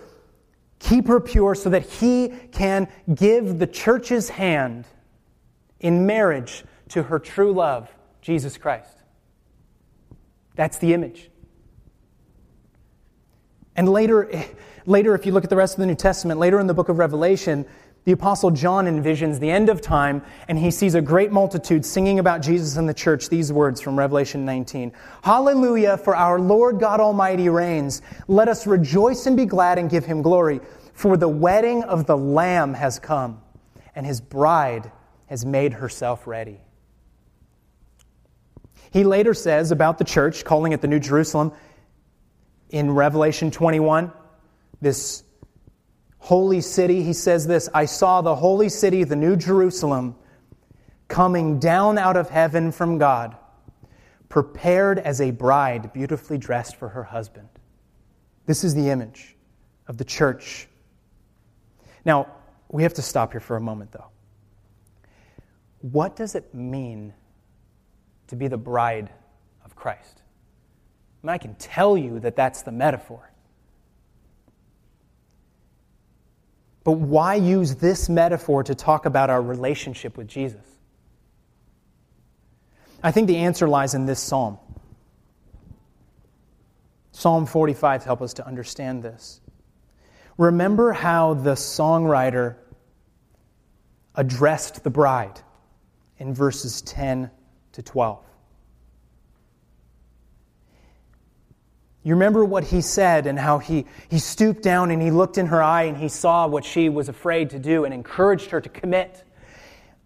keep 0.79 1.07
her 1.07 1.19
pure, 1.19 1.53
so 1.53 1.69
that 1.69 1.83
he 1.83 2.29
can 2.51 2.87
give 3.13 3.59
the 3.59 3.67
church's 3.67 4.29
hand 4.29 4.87
in 5.79 6.07
marriage 6.07 6.63
to 6.89 7.03
her 7.03 7.19
true 7.19 7.53
love, 7.53 7.87
Jesus 8.23 8.57
Christ. 8.57 8.97
That's 10.55 10.79
the 10.79 10.95
image. 10.95 11.29
And 13.75 13.87
later, 13.87 14.31
later, 14.87 15.13
if 15.13 15.27
you 15.27 15.33
look 15.33 15.43
at 15.43 15.51
the 15.51 15.55
rest 15.55 15.75
of 15.75 15.81
the 15.81 15.85
New 15.85 15.93
Testament, 15.93 16.39
later 16.39 16.59
in 16.59 16.65
the 16.65 16.73
book 16.73 16.89
of 16.89 16.97
Revelation, 16.97 17.63
the 18.03 18.11
Apostle 18.11 18.49
John 18.49 18.85
envisions 18.85 19.39
the 19.39 19.51
end 19.51 19.69
of 19.69 19.79
time, 19.79 20.23
and 20.47 20.57
he 20.57 20.71
sees 20.71 20.95
a 20.95 21.01
great 21.01 21.31
multitude 21.31 21.85
singing 21.85 22.17
about 22.17 22.41
Jesus 22.41 22.77
in 22.77 22.87
the 22.87 22.93
church 22.93 23.29
these 23.29 23.53
words 23.53 23.79
from 23.79 23.97
Revelation 23.97 24.43
19 24.43 24.91
Hallelujah, 25.23 25.97
for 25.97 26.15
our 26.15 26.39
Lord 26.39 26.79
God 26.79 26.99
Almighty 26.99 27.47
reigns. 27.49 28.01
Let 28.27 28.47
us 28.47 28.65
rejoice 28.65 29.27
and 29.27 29.37
be 29.37 29.45
glad 29.45 29.77
and 29.77 29.89
give 29.89 30.05
him 30.05 30.23
glory, 30.23 30.61
for 30.93 31.15
the 31.15 31.29
wedding 31.29 31.83
of 31.83 32.07
the 32.07 32.17
Lamb 32.17 32.73
has 32.73 32.97
come, 32.97 33.39
and 33.95 34.05
his 34.05 34.19
bride 34.19 34.91
has 35.27 35.45
made 35.45 35.73
herself 35.73 36.25
ready. 36.25 36.59
He 38.91 39.03
later 39.03 39.33
says 39.33 39.71
about 39.71 39.99
the 39.99 40.03
church, 40.03 40.43
calling 40.43 40.73
it 40.73 40.81
the 40.81 40.87
New 40.87 40.99
Jerusalem, 40.99 41.53
in 42.71 42.91
Revelation 42.91 43.51
21, 43.51 44.11
this 44.81 45.23
holy 46.21 46.61
city, 46.61 47.03
he 47.03 47.13
says 47.13 47.45
this 47.45 47.67
I 47.73 47.85
saw 47.85 48.21
the 48.21 48.35
holy 48.35 48.69
city, 48.69 49.03
the 49.03 49.15
New 49.15 49.35
Jerusalem, 49.35 50.15
coming 51.09 51.59
down 51.59 51.97
out 51.97 52.15
of 52.15 52.29
heaven 52.29 52.71
from 52.71 52.97
God, 52.97 53.35
prepared 54.29 54.97
as 54.97 55.19
a 55.19 55.31
bride 55.31 55.91
beautifully 55.91 56.37
dressed 56.37 56.77
for 56.77 56.87
her 56.89 57.03
husband. 57.03 57.49
This 58.45 58.63
is 58.63 58.73
the 58.73 58.89
image 58.89 59.35
of 59.87 59.97
the 59.97 60.05
church. 60.05 60.67
Now, 62.05 62.27
we 62.69 62.83
have 62.83 62.93
to 62.95 63.01
stop 63.01 63.33
here 63.33 63.41
for 63.41 63.57
a 63.57 63.61
moment, 63.61 63.91
though. 63.91 64.07
What 65.81 66.15
does 66.15 66.35
it 66.35 66.53
mean 66.55 67.13
to 68.31 68.35
be 68.37 68.47
the 68.47 68.57
bride 68.57 69.09
of 69.65 69.75
Christ. 69.75 70.21
I, 71.21 71.27
mean, 71.27 71.33
I 71.33 71.37
can 71.37 71.55
tell 71.55 71.97
you 71.97 72.19
that 72.21 72.35
that's 72.35 72.61
the 72.61 72.71
metaphor. 72.71 73.30
But 76.83 76.93
why 76.93 77.35
use 77.35 77.75
this 77.75 78.09
metaphor 78.09 78.63
to 78.63 78.73
talk 78.73 79.05
about 79.05 79.29
our 79.29 79.41
relationship 79.41 80.17
with 80.17 80.27
Jesus? 80.27 80.65
I 83.03 83.11
think 83.11 83.27
the 83.27 83.37
answer 83.37 83.67
lies 83.67 83.93
in 83.93 84.05
this 84.05 84.19
psalm. 84.19 84.57
Psalm 87.11 87.45
45 87.45 88.03
help 88.03 88.21
us 88.21 88.33
to 88.35 88.47
understand 88.47 89.03
this. 89.03 89.41
Remember 90.37 90.91
how 90.91 91.35
the 91.35 91.53
songwriter 91.53 92.55
addressed 94.15 94.83
the 94.83 94.89
bride 94.89 95.39
in 96.17 96.33
verses 96.33 96.81
10 96.81 97.29
to 97.73 97.81
12. 97.81 98.23
You 102.03 102.15
remember 102.15 102.43
what 102.43 102.63
he 102.63 102.81
said 102.81 103.27
and 103.27 103.37
how 103.37 103.59
he, 103.59 103.85
he 104.09 104.17
stooped 104.17 104.63
down 104.63 104.89
and 104.89 105.01
he 105.01 105.11
looked 105.11 105.37
in 105.37 105.47
her 105.47 105.61
eye 105.61 105.83
and 105.83 105.95
he 105.95 106.09
saw 106.09 106.47
what 106.47 106.65
she 106.65 106.89
was 106.89 107.09
afraid 107.09 107.51
to 107.51 107.59
do 107.59 107.85
and 107.85 107.93
encouraged 107.93 108.49
her 108.51 108.59
to 108.59 108.69
commit. 108.69 109.23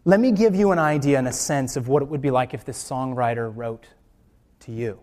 Let 0.03 0.19
me 0.19 0.31
give 0.31 0.55
you 0.55 0.71
an 0.71 0.79
idea 0.79 1.17
and 1.17 1.27
a 1.27 1.33
sense 1.33 1.77
of 1.77 1.87
what 1.87 2.03
it 2.03 2.09
would 2.09 2.21
be 2.21 2.31
like 2.31 2.53
if 2.53 2.65
this 2.65 2.81
songwriter 2.83 3.51
wrote 3.53 3.87
to 4.61 4.71
you. 4.71 4.99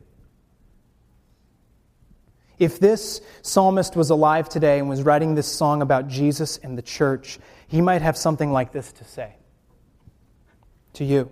If 2.59 2.79
this 2.79 3.23
psalmist 3.41 3.97
was 3.97 4.11
alive 4.11 4.49
today 4.49 4.79
and 4.79 4.89
was 4.89 5.03
writing 5.03 5.35
this 5.35 5.49
song 5.49 5.83
about 5.83 6.09
Jesus 6.09 6.59
and 6.59 6.77
the 6.77 6.83
church, 6.83 7.39
he 7.67 7.81
might 7.81 8.03
have 8.03 8.17
something 8.17 8.53
like 8.53 8.71
this 8.71 8.93
to 8.93 9.05
say 9.05 9.35
to 10.93 11.05
you 11.05 11.31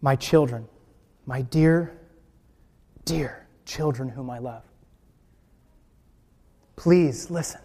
My 0.00 0.14
children, 0.14 0.68
my 1.26 1.42
dear, 1.42 1.98
dear 3.04 3.46
children 3.64 4.08
whom 4.08 4.30
I 4.30 4.38
love, 4.38 4.62
please 6.76 7.30
listen. 7.30 7.60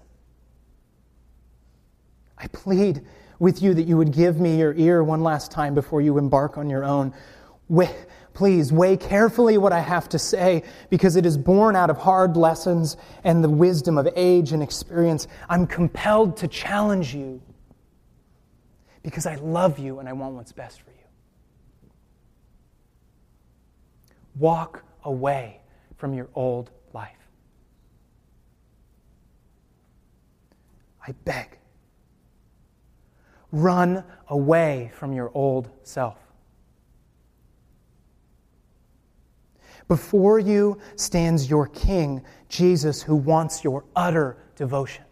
I 2.38 2.48
plead 2.48 3.06
with 3.38 3.62
you 3.62 3.74
that 3.76 3.84
you 3.84 3.98
would 3.98 4.12
give 4.12 4.40
me 4.40 4.58
your 4.58 4.74
ear 4.74 5.04
one 5.04 5.22
last 5.22 5.52
time 5.52 5.76
before 5.76 6.02
you 6.02 6.18
embark 6.18 6.58
on 6.58 6.70
your 6.70 6.84
own. 6.84 7.14
Please 8.34 8.72
weigh 8.72 8.98
carefully 8.98 9.58
what 9.58 9.74
I 9.74 9.80
have 9.80 10.10
to 10.10 10.20
say 10.20 10.64
because 10.90 11.16
it 11.16 11.26
is 11.26 11.38
born 11.38 11.76
out 11.76 11.90
of 11.90 11.98
hard 11.98 12.38
lessons 12.38 12.98
and 13.24 13.44
the 13.44 13.50
wisdom 13.50 13.98
of 13.98 14.08
age 14.16 14.54
and 14.54 14.64
experience. 14.64 15.28
I'm 15.50 15.68
compelled 15.68 16.38
to 16.38 16.48
challenge 16.48 17.14
you 17.14 17.42
because 19.04 19.26
I 19.26 19.36
love 19.36 19.80
you 19.80 20.00
and 20.00 20.08
I 20.08 20.14
want 20.14 20.36
what's 20.36 20.52
best 20.52 20.82
for 20.82 20.92
you. 20.92 21.01
Walk 24.42 24.84
away 25.04 25.62
from 25.98 26.16
your 26.16 26.28
old 26.34 26.72
life. 26.94 27.30
I 31.08 31.12
beg. 31.12 31.60
Run 33.52 34.04
away 34.30 34.92
from 34.96 35.14
your 35.14 35.30
old 35.36 35.70
self. 35.84 36.18
Before 39.88 40.40
you 40.40 40.80
stands 40.96 41.48
your 41.48 41.68
King, 41.68 42.24
Jesus, 42.50 43.04
who 43.04 43.16
wants 43.16 43.64
your 43.64 43.86
utter 43.96 44.38
devotion. 44.56 45.06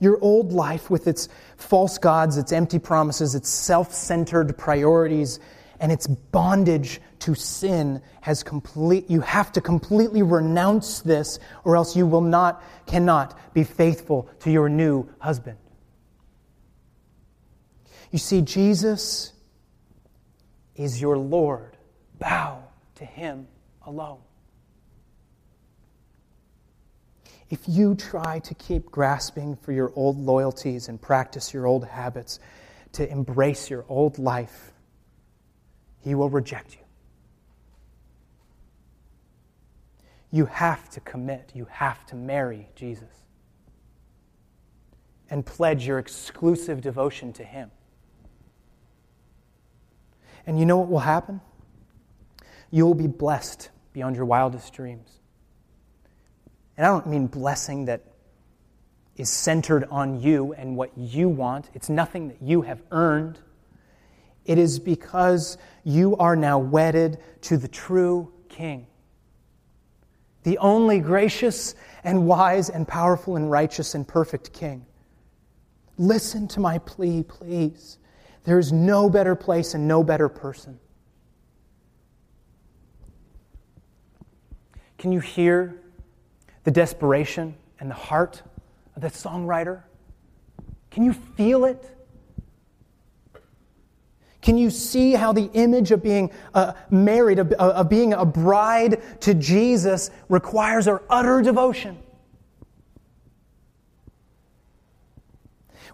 Your 0.00 0.18
old 0.20 0.52
life, 0.52 0.90
with 0.90 1.06
its 1.06 1.30
false 1.56 1.96
gods, 1.96 2.36
its 2.36 2.52
empty 2.52 2.78
promises, 2.78 3.34
its 3.34 3.48
self 3.48 3.90
centered 3.90 4.58
priorities, 4.58 5.40
and 5.80 5.90
its 5.90 6.06
bondage 6.06 7.00
to 7.18 7.34
sin 7.34 8.00
has 8.20 8.42
complete 8.42 9.10
you 9.10 9.20
have 9.20 9.50
to 9.52 9.60
completely 9.60 10.22
renounce 10.22 11.00
this 11.00 11.38
or 11.64 11.74
else 11.76 11.96
you 11.96 12.06
will 12.06 12.20
not 12.20 12.62
cannot 12.86 13.36
be 13.54 13.64
faithful 13.64 14.28
to 14.38 14.50
your 14.50 14.68
new 14.68 15.08
husband 15.18 15.58
you 18.12 18.18
see 18.18 18.40
jesus 18.40 19.32
is 20.76 21.00
your 21.00 21.18
lord 21.18 21.76
bow 22.20 22.62
to 23.00 23.04
him 23.04 23.48
alone. 23.86 24.20
If 27.48 27.60
you 27.66 27.96
try 27.96 28.38
to 28.40 28.54
keep 28.54 28.90
grasping 28.90 29.56
for 29.56 29.72
your 29.72 29.92
old 29.96 30.16
loyalties 30.18 30.88
and 30.88 31.00
practice 31.00 31.52
your 31.52 31.66
old 31.66 31.84
habits, 31.84 32.38
to 32.92 33.10
embrace 33.10 33.70
your 33.70 33.84
old 33.88 34.18
life, 34.18 34.72
he 36.00 36.14
will 36.14 36.28
reject 36.28 36.74
you. 36.74 36.80
You 40.32 40.46
have 40.46 40.88
to 40.90 41.00
commit, 41.00 41.52
you 41.54 41.66
have 41.70 42.06
to 42.06 42.16
marry 42.16 42.68
Jesus 42.76 43.08
and 45.28 45.44
pledge 45.44 45.86
your 45.86 45.98
exclusive 45.98 46.80
devotion 46.80 47.32
to 47.34 47.44
him. 47.44 47.70
And 50.46 50.58
you 50.58 50.66
know 50.66 50.78
what 50.78 50.88
will 50.88 51.00
happen? 51.00 51.40
you 52.70 52.86
will 52.86 52.94
be 52.94 53.06
blessed 53.06 53.70
beyond 53.92 54.16
your 54.16 54.24
wildest 54.24 54.72
dreams. 54.72 55.18
And 56.76 56.86
I 56.86 56.90
don't 56.90 57.06
mean 57.08 57.26
blessing 57.26 57.86
that 57.86 58.02
is 59.16 59.28
centered 59.28 59.84
on 59.90 60.20
you 60.20 60.54
and 60.54 60.76
what 60.76 60.96
you 60.96 61.28
want, 61.28 61.68
it's 61.74 61.88
nothing 61.88 62.28
that 62.28 62.40
you 62.40 62.62
have 62.62 62.82
earned. 62.90 63.38
It 64.44 64.58
is 64.58 64.78
because 64.78 65.58
you 65.84 66.16
are 66.16 66.36
now 66.36 66.58
wedded 66.58 67.18
to 67.42 67.56
the 67.56 67.68
true 67.68 68.32
King, 68.48 68.86
the 70.42 70.58
only 70.58 70.98
gracious 70.98 71.74
and 72.04 72.26
wise 72.26 72.68
and 72.68 72.86
powerful 72.86 73.36
and 73.36 73.50
righteous 73.50 73.94
and 73.94 74.06
perfect 74.06 74.52
King. 74.52 74.84
Listen 75.98 76.48
to 76.48 76.60
my 76.60 76.78
plea, 76.78 77.22
please. 77.22 77.98
There 78.44 78.58
is 78.58 78.72
no 78.72 79.10
better 79.10 79.34
place 79.34 79.74
and 79.74 79.86
no 79.86 80.02
better 80.02 80.28
person. 80.28 80.80
Can 84.98 85.12
you 85.12 85.20
hear 85.20 85.80
the 86.64 86.70
desperation 86.70 87.54
and 87.78 87.90
the 87.90 87.94
heart 87.94 88.42
of 88.96 89.02
the 89.02 89.08
songwriter? 89.08 89.82
Can 90.90 91.04
you 91.04 91.12
feel 91.12 91.64
it? 91.64 91.96
Can 94.42 94.56
you 94.56 94.70
see 94.70 95.12
how 95.12 95.32
the 95.32 95.50
image 95.52 95.90
of 95.90 96.02
being 96.02 96.30
uh, 96.54 96.72
married, 96.90 97.38
of, 97.38 97.52
of 97.52 97.88
being 97.88 98.14
a 98.14 98.24
bride 98.24 99.02
to 99.20 99.34
Jesus, 99.34 100.10
requires 100.28 100.88
our 100.88 101.02
utter 101.10 101.42
devotion? 101.42 101.98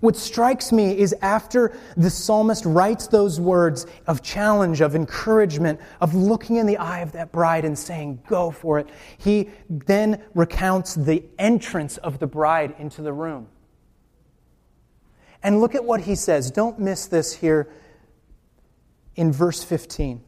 What 0.01 0.17
strikes 0.17 0.73
me 0.73 0.99
is 0.99 1.15
after 1.23 1.77
the 1.97 2.11
psalmist 2.11 2.65
writes 2.67 3.07
those 3.07 3.41
words 3.41 3.87
of 4.07 4.23
challenge, 4.23 4.81
of 4.81 4.95
encouragement, 4.95 5.81
of 6.01 6.15
looking 6.15 6.57
in 6.57 6.67
the 6.67 6.77
eye 6.77 7.01
of 7.01 7.13
that 7.13 7.33
bride 7.33 7.65
and 7.65 7.79
saying, 7.79 8.23
Go 8.29 8.51
for 8.51 8.79
it, 8.79 8.89
he 9.19 9.51
then 9.69 10.23
recounts 10.35 10.95
the 10.95 11.25
entrance 11.39 11.97
of 11.99 12.19
the 12.19 12.27
bride 12.27 12.75
into 12.79 13.01
the 13.03 13.13
room. 13.13 13.49
And 15.43 15.61
look 15.61 15.75
at 15.75 15.85
what 15.85 16.03
he 16.03 16.15
says. 16.15 16.51
Don't 16.51 16.79
miss 16.79 17.07
this 17.07 17.33
here 17.33 17.69
in 19.17 19.33
verse 19.33 19.65
15. 19.65 20.23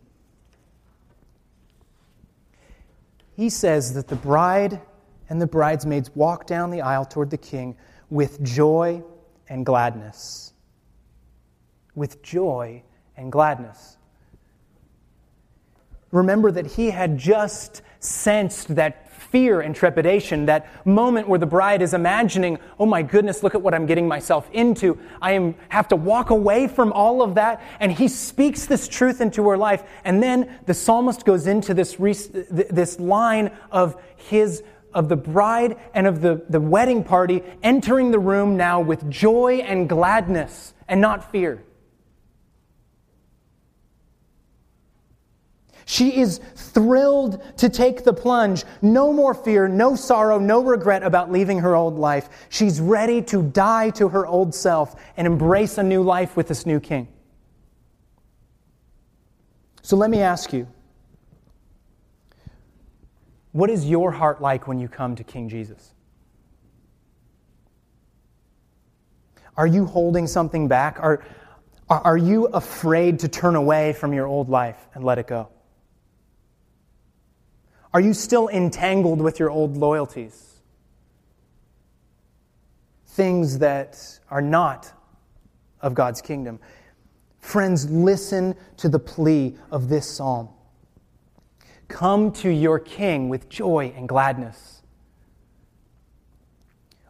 He 3.37 3.51
says 3.51 3.95
that 3.95 4.09
the 4.09 4.17
bride 4.17 4.81
and 5.29 5.41
the 5.41 5.47
bridesmaids 5.47 6.11
walk 6.15 6.47
down 6.47 6.71
the 6.71 6.81
aisle 6.81 7.05
toward 7.05 7.31
the 7.31 7.39
king 7.39 7.77
with 8.11 8.43
joy 8.43 9.03
and 9.49 9.65
gladness. 9.65 10.53
With 11.95 12.23
joy 12.23 12.83
and 13.17 13.31
gladness. 13.31 13.97
Remember 16.11 16.51
that 16.51 16.67
he 16.67 16.91
had 16.91 17.19
just 17.19 17.83
sensed 18.01 18.75
that 18.77 19.08
fear 19.31 19.61
and 19.61 19.75
trepidation, 19.75 20.47
that 20.47 20.87
moment 20.87 21.29
where 21.29 21.39
the 21.39 21.47
bride 21.47 21.83
is 21.83 21.95
imagining, 21.95 22.59
oh 22.79 22.87
my 22.87 23.03
goodness, 23.03 23.43
look 23.43 23.55
at 23.55 23.63
what 23.63 23.75
I'm 23.75 23.87
getting 23.87 24.09
myself 24.09 24.49
into. 24.53 24.99
I 25.21 25.33
am, 25.33 25.55
have 25.69 25.89
to 25.89 25.97
walk 25.97 26.31
away 26.31 26.69
from 26.69 26.93
all 26.93 27.23
of 27.23 27.35
that. 27.35 27.63
And 27.81 27.93
he 27.93 28.09
speaks 28.09 28.67
this 28.67 28.89
truth 28.89 29.21
into 29.21 29.49
her 29.49 29.57
life. 29.57 29.83
And 30.05 30.23
then 30.23 30.59
the 30.67 30.75
psalmist 30.75 31.25
goes 31.25 31.47
into 31.47 31.75
this, 31.75 31.97
this 31.99 32.99
line 32.99 33.51
of 33.71 34.01
his 34.17 34.63
of 34.95 35.11
the 35.11 35.17
bride 35.17 35.77
and 35.93 36.07
of 36.07 36.23
the, 36.23 36.43
the 36.49 36.61
wedding 36.61 37.05
party 37.05 37.43
entering 37.63 38.11
the 38.11 38.19
room 38.19 38.57
now 38.57 38.81
with 38.81 39.09
joy 39.11 39.59
and 39.59 39.87
gladness 39.87 40.73
and 40.89 40.99
not 40.99 41.31
fear. 41.31 41.63
She 45.91 46.21
is 46.21 46.37
thrilled 46.55 47.43
to 47.57 47.71
take 47.71 48.05
the 48.05 48.13
plunge. 48.13 48.65
No 48.83 49.11
more 49.11 49.33
fear, 49.33 49.69
no 49.69 49.97
sorrow, 49.97 50.39
no 50.39 50.63
regret 50.63 51.03
about 51.03 51.33
leaving 51.33 51.61
her 51.61 51.75
old 51.75 51.99
life. 51.99 52.29
She's 52.51 52.79
ready 52.79 53.23
to 53.23 53.43
die 53.43 53.89
to 53.91 54.11
her 54.11 54.27
old 54.27 54.55
self 54.55 54.97
and 55.17 55.27
embrace 55.27 55.79
a 55.79 55.83
new 55.83 56.03
life 56.03 56.37
with 56.37 56.47
this 56.47 56.67
new 56.67 56.79
king. 56.79 57.09
So 59.81 59.97
let 59.97 60.11
me 60.11 60.21
ask 60.21 60.53
you 60.53 60.69
what 63.53 63.71
is 63.71 63.89
your 63.89 64.13
heart 64.13 64.43
like 64.43 64.69
when 64.69 64.79
you 64.79 64.89
come 64.89 65.17
to 65.17 65.25
King 65.25 65.49
Jesus? 65.49 65.95
Are 69.57 69.67
you 69.67 69.87
holding 69.87 70.27
something 70.27 70.69
back? 70.69 70.99
Are, 71.01 71.25
Are 71.89 72.19
you 72.19 72.49
afraid 72.49 73.21
to 73.21 73.29
turn 73.29 73.57
away 73.57 73.95
from 73.95 74.13
your 74.13 74.27
old 74.27 74.51
life 74.51 74.87
and 74.93 75.03
let 75.03 75.19
it 75.19 75.27
go? 75.27 75.49
Are 77.99 78.01
you 78.01 78.15
still 78.15 78.47
entangled 78.47 79.21
with 79.21 79.41
your 79.41 79.51
old 79.51 79.77
loyalties? 79.77 80.61
Things 83.07 83.59
that 83.59 84.21
are 84.31 84.41
not 84.41 84.93
of 85.81 85.95
God's 85.95 86.23
kingdom. 86.23 86.61
Friends, 87.41 87.91
listen 87.91 88.55
to 88.77 88.89
the 88.89 89.01
plea 89.01 89.57
of 89.73 89.89
this 89.89 90.09
psalm. 90.09 90.49
Come 91.89 92.31
to 92.35 92.49
your 92.49 92.79
king 92.79 93.29
with 93.29 93.49
joy 93.49 93.93
and 93.97 94.09
gladness. 94.09 94.83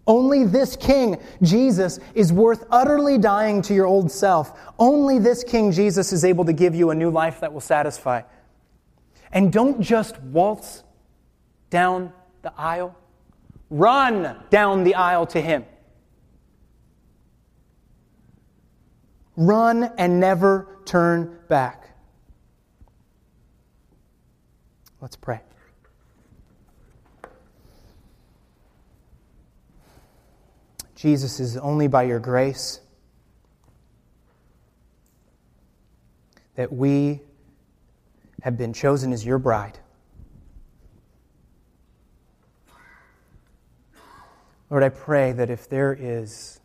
Only 0.06 0.44
this 0.44 0.74
king, 0.74 1.20
Jesus, 1.42 2.00
is 2.14 2.32
worth 2.32 2.64
utterly 2.70 3.18
dying 3.18 3.60
to 3.60 3.74
your 3.74 3.84
old 3.84 4.10
self. 4.10 4.58
Only 4.78 5.18
this 5.18 5.44
king, 5.44 5.70
Jesus, 5.70 6.14
is 6.14 6.24
able 6.24 6.46
to 6.46 6.54
give 6.54 6.74
you 6.74 6.88
a 6.88 6.94
new 6.94 7.10
life 7.10 7.40
that 7.40 7.52
will 7.52 7.60
satisfy. 7.60 8.22
And 9.32 9.52
don't 9.52 9.80
just 9.80 10.20
waltz 10.22 10.82
down 11.70 12.12
the 12.42 12.52
aisle, 12.56 12.96
run 13.70 14.36
down 14.50 14.84
the 14.84 14.94
aisle 14.94 15.26
to 15.26 15.40
him. 15.40 15.64
Run 19.36 19.84
and 19.98 20.18
never 20.18 20.78
turn 20.84 21.38
back. 21.48 21.90
Let's 25.00 25.16
pray. 25.16 25.40
Jesus 30.96 31.38
is 31.38 31.56
only 31.56 31.86
by 31.86 32.02
your 32.02 32.18
grace 32.18 32.80
that 36.56 36.72
we 36.72 37.20
have 38.42 38.56
been 38.56 38.72
chosen 38.72 39.12
as 39.12 39.24
your 39.24 39.38
bride. 39.38 39.78
Lord, 44.70 44.82
I 44.82 44.90
pray 44.90 45.32
that 45.32 45.48
if 45.48 45.68
there 45.68 45.96
is 45.98 46.60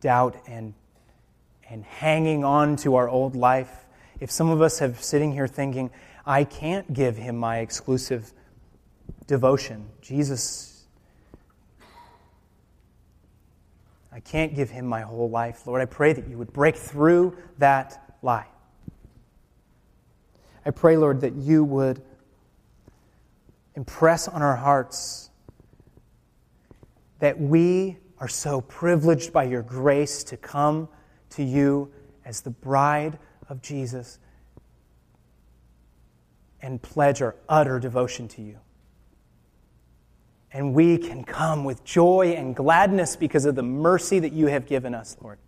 doubt 0.00 0.36
and, 0.46 0.74
and 1.68 1.84
hanging 1.84 2.44
on 2.44 2.76
to 2.76 2.94
our 2.94 3.08
old 3.08 3.36
life, 3.36 3.86
if 4.20 4.30
some 4.30 4.48
of 4.50 4.62
us 4.62 4.78
have 4.78 5.02
sitting 5.02 5.32
here 5.32 5.46
thinking, 5.46 5.90
I 6.24 6.44
can't 6.44 6.92
give 6.92 7.16
him 7.16 7.36
my 7.36 7.58
exclusive 7.58 8.32
devotion, 9.26 9.86
Jesus, 10.00 10.86
I 14.10 14.20
can't 14.20 14.54
give 14.54 14.70
him 14.70 14.86
my 14.86 15.02
whole 15.02 15.30
life. 15.30 15.66
Lord, 15.66 15.82
I 15.82 15.84
pray 15.84 16.12
that 16.14 16.26
you 16.26 16.38
would 16.38 16.52
break 16.52 16.76
through 16.76 17.36
that 17.58 18.07
lie. 18.22 18.46
I 20.64 20.70
pray, 20.70 20.96
Lord, 20.96 21.22
that 21.22 21.34
you 21.34 21.64
would 21.64 22.02
impress 23.74 24.28
on 24.28 24.42
our 24.42 24.56
hearts 24.56 25.30
that 27.20 27.40
we 27.40 27.96
are 28.18 28.28
so 28.28 28.60
privileged 28.60 29.32
by 29.32 29.44
your 29.44 29.62
grace 29.62 30.24
to 30.24 30.36
come 30.36 30.88
to 31.30 31.42
you 31.42 31.90
as 32.24 32.40
the 32.40 32.50
bride 32.50 33.18
of 33.48 33.62
Jesus 33.62 34.18
and 36.60 36.82
pledge 36.82 37.22
our 37.22 37.36
utter 37.48 37.78
devotion 37.78 38.28
to 38.28 38.42
you. 38.42 38.58
And 40.52 40.74
we 40.74 40.98
can 40.98 41.24
come 41.24 41.64
with 41.64 41.84
joy 41.84 42.34
and 42.36 42.56
gladness 42.56 43.16
because 43.16 43.44
of 43.44 43.54
the 43.54 43.62
mercy 43.62 44.18
that 44.18 44.32
you 44.32 44.46
have 44.46 44.66
given 44.66 44.94
us, 44.94 45.16
Lord. 45.20 45.38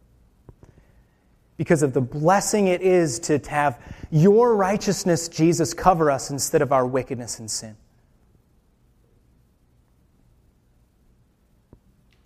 Because 1.61 1.83
of 1.83 1.93
the 1.93 2.01
blessing 2.01 2.69
it 2.69 2.81
is 2.81 3.19
to 3.19 3.39
have 3.51 3.79
your 4.11 4.57
righteousness, 4.57 5.29
Jesus, 5.29 5.75
cover 5.75 6.11
us 6.11 6.31
instead 6.31 6.63
of 6.63 6.73
our 6.73 6.87
wickedness 6.87 7.39
and 7.39 7.51
sin. 7.51 7.77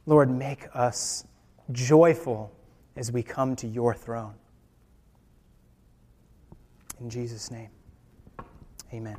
Lord, 0.07 0.30
make 0.30 0.68
us 0.72 1.24
joyful 1.72 2.53
as 2.95 3.11
we 3.11 3.24
come 3.24 3.57
to 3.57 3.66
your 3.66 3.93
throne. 3.93 4.35
In 7.01 7.11
Jesus' 7.11 7.51
name, 7.51 7.70
amen. 8.93 9.16